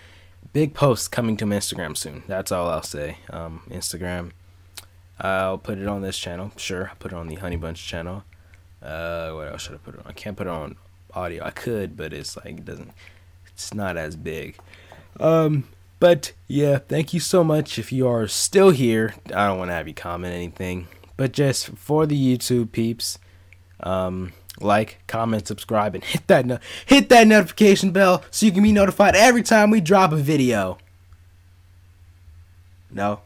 Big 0.53 0.73
post 0.73 1.11
coming 1.11 1.35
to 1.37 1.45
my 1.45 1.55
Instagram 1.55 1.97
soon. 1.97 2.23
That's 2.27 2.51
all 2.51 2.69
I'll 2.69 2.83
say. 2.83 3.17
Um, 3.29 3.61
Instagram. 3.69 4.31
I'll 5.19 5.57
put 5.57 5.77
it 5.77 5.87
on 5.87 6.01
this 6.01 6.17
channel. 6.17 6.51
Sure, 6.57 6.89
I'll 6.89 6.95
put 6.95 7.11
it 7.11 7.15
on 7.15 7.27
the 7.27 7.35
Honey 7.35 7.55
Bunch 7.55 7.85
channel. 7.85 8.23
Uh, 8.81 9.31
what 9.31 9.47
else 9.47 9.63
should 9.63 9.75
I 9.75 9.77
put 9.77 9.95
it 9.95 9.99
on? 10.01 10.05
I 10.07 10.13
can't 10.13 10.37
put 10.37 10.47
it 10.47 10.51
on 10.51 10.75
audio. 11.15 11.43
I 11.43 11.51
could, 11.51 11.95
but 11.95 12.13
it's 12.13 12.35
like 12.37 12.57
it 12.57 12.65
doesn't. 12.65 12.91
It's 13.47 13.73
not 13.73 13.95
as 13.97 14.15
big. 14.15 14.57
Um, 15.19 15.63
but 15.99 16.33
yeah, 16.47 16.79
thank 16.79 17.13
you 17.13 17.21
so 17.21 17.43
much. 17.43 17.79
If 17.79 17.91
you 17.91 18.07
are 18.07 18.27
still 18.27 18.71
here, 18.71 19.15
I 19.33 19.47
don't 19.47 19.57
want 19.57 19.69
to 19.69 19.73
have 19.75 19.87
you 19.87 19.93
comment 19.93 20.33
anything, 20.33 20.87
but 21.15 21.31
just 21.31 21.69
for 21.69 22.05
the 22.05 22.37
YouTube 22.37 22.73
peeps, 22.73 23.17
um, 23.79 24.33
like, 24.59 24.99
comment, 25.07 25.47
subscribe, 25.47 25.95
and 25.95 26.03
hit 26.03 26.27
that 26.27 26.45
no- 26.45 26.59
hit 26.85 27.09
that 27.09 27.27
notification 27.27 27.91
bell 27.91 28.23
so 28.29 28.45
you 28.45 28.51
can 28.51 28.63
be 28.63 28.73
notified 28.73 29.15
every 29.15 29.41
time 29.41 29.69
we 29.71 29.79
drop 29.79 30.11
a 30.11 30.17
video. 30.17 30.77
No, 32.91 33.21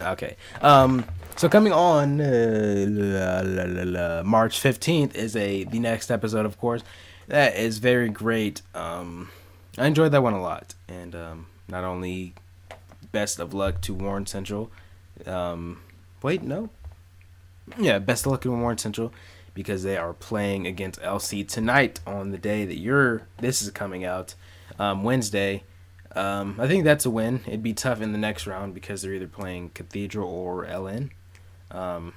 okay. 0.00 0.36
Um, 0.60 1.04
so 1.36 1.48
coming 1.48 1.72
on 1.72 2.20
uh, 2.20 2.86
la, 2.88 3.40
la, 3.42 3.82
la, 3.84 4.22
March 4.22 4.60
fifteenth 4.60 5.14
is 5.14 5.34
a 5.34 5.64
the 5.64 5.78
next 5.78 6.10
episode, 6.10 6.46
of 6.46 6.58
course. 6.58 6.82
That 7.28 7.56
is 7.56 7.78
very 7.78 8.08
great. 8.08 8.62
Um, 8.74 9.30
I 9.76 9.86
enjoyed 9.86 10.12
that 10.12 10.22
one 10.22 10.34
a 10.34 10.40
lot, 10.40 10.74
and 10.88 11.14
um, 11.14 11.46
not 11.68 11.84
only 11.84 12.34
best 13.12 13.40
of 13.40 13.52
luck 13.52 13.80
to 13.82 13.94
Warren 13.94 14.26
Central. 14.26 14.70
Um, 15.26 15.82
wait, 16.22 16.42
no, 16.42 16.70
yeah, 17.78 17.98
best 17.98 18.26
of 18.26 18.32
luck 18.32 18.42
to 18.42 18.52
Warren 18.52 18.78
Central 18.78 19.12
because 19.54 19.82
they 19.82 19.96
are 19.96 20.12
playing 20.12 20.66
against 20.66 21.00
LC 21.00 21.46
tonight 21.46 22.00
on 22.06 22.30
the 22.30 22.38
day 22.38 22.64
that 22.64 22.78
you're 22.78 23.22
this 23.38 23.62
is 23.62 23.70
coming 23.70 24.04
out, 24.04 24.34
um, 24.78 25.02
Wednesday. 25.02 25.64
Um, 26.14 26.56
I 26.58 26.66
think 26.66 26.84
that's 26.84 27.04
a 27.04 27.10
win. 27.10 27.40
It'd 27.46 27.62
be 27.62 27.74
tough 27.74 28.00
in 28.00 28.12
the 28.12 28.18
next 28.18 28.46
round 28.46 28.72
because 28.72 29.02
they're 29.02 29.14
either 29.14 29.26
playing 29.26 29.70
Cathedral 29.70 30.28
or 30.28 30.64
LN. 30.64 31.10
Um, 31.70 32.14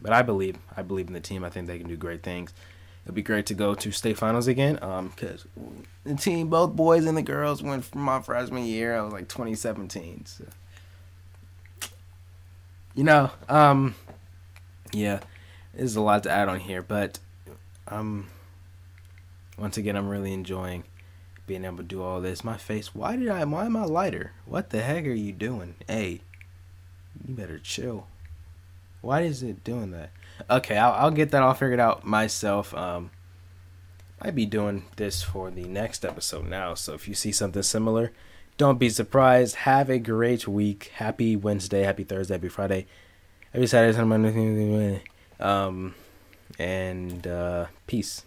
but 0.00 0.12
I 0.12 0.22
believe 0.22 0.58
I 0.76 0.82
believe 0.82 1.08
in 1.08 1.14
the 1.14 1.20
team. 1.20 1.44
I 1.44 1.50
think 1.50 1.66
they 1.66 1.78
can 1.78 1.88
do 1.88 1.96
great 1.96 2.22
things. 2.22 2.52
It'd 3.04 3.14
be 3.14 3.22
great 3.22 3.46
to 3.46 3.54
go 3.54 3.74
to 3.74 3.92
state 3.92 4.16
finals 4.16 4.46
again. 4.46 4.78
Um, 4.82 5.08
because 5.08 5.46
the 6.04 6.14
team, 6.14 6.48
both 6.48 6.74
boys 6.74 7.04
and 7.04 7.16
the 7.16 7.22
girls, 7.22 7.62
went 7.62 7.84
from 7.84 8.00
my 8.00 8.20
freshman 8.22 8.64
year. 8.64 8.96
I 8.96 9.02
was 9.02 9.12
like 9.12 9.28
2017. 9.28 10.26
So. 10.26 10.44
You 12.94 13.04
know, 13.04 13.30
um, 13.48 13.94
yeah, 14.92 15.20
there's 15.74 15.96
a 15.96 16.00
lot 16.00 16.22
to 16.22 16.30
add 16.30 16.48
on 16.48 16.60
here, 16.60 16.80
but 16.80 17.18
um, 17.88 18.28
once 19.58 19.76
again, 19.76 19.96
I'm 19.96 20.08
really 20.08 20.32
enjoying 20.32 20.84
being 21.46 21.64
able 21.64 21.78
to 21.78 21.82
do 21.82 22.02
all 22.02 22.20
this. 22.20 22.44
My 22.44 22.56
face, 22.56 22.94
why 22.94 23.16
did 23.16 23.28
I? 23.28 23.44
Why 23.44 23.66
am 23.66 23.76
I 23.76 23.84
lighter? 23.84 24.32
What 24.46 24.70
the 24.70 24.80
heck 24.80 25.04
are 25.04 25.12
you 25.12 25.32
doing? 25.32 25.74
Hey, 25.86 26.22
you 27.26 27.34
better 27.34 27.58
chill. 27.58 28.06
Why 29.00 29.22
is 29.22 29.42
it 29.42 29.62
doing 29.64 29.90
that? 29.90 30.10
Okay, 30.50 30.76
I'll, 30.76 30.92
I'll 30.92 31.10
get 31.10 31.30
that 31.30 31.42
all 31.42 31.54
figured 31.54 31.80
out 31.80 32.04
myself. 32.04 32.74
Um, 32.74 33.10
I'd 34.20 34.34
be 34.34 34.46
doing 34.46 34.84
this 34.96 35.22
for 35.22 35.50
the 35.50 35.64
next 35.64 36.04
episode 36.04 36.46
now. 36.46 36.74
So 36.74 36.94
if 36.94 37.08
you 37.08 37.14
see 37.14 37.32
something 37.32 37.62
similar, 37.62 38.12
don't 38.56 38.78
be 38.78 38.88
surprised. 38.88 39.56
Have 39.56 39.90
a 39.90 39.98
great 39.98 40.46
week. 40.46 40.92
Happy 40.94 41.36
Wednesday, 41.36 41.82
happy 41.82 42.04
Thursday, 42.04 42.34
happy 42.34 42.48
Friday, 42.48 42.86
happy 43.52 43.66
Saturday, 43.66 43.96
Sunday. 43.96 45.02
Um, 45.40 45.94
and 46.58 47.26
uh, 47.26 47.66
peace. 47.86 48.24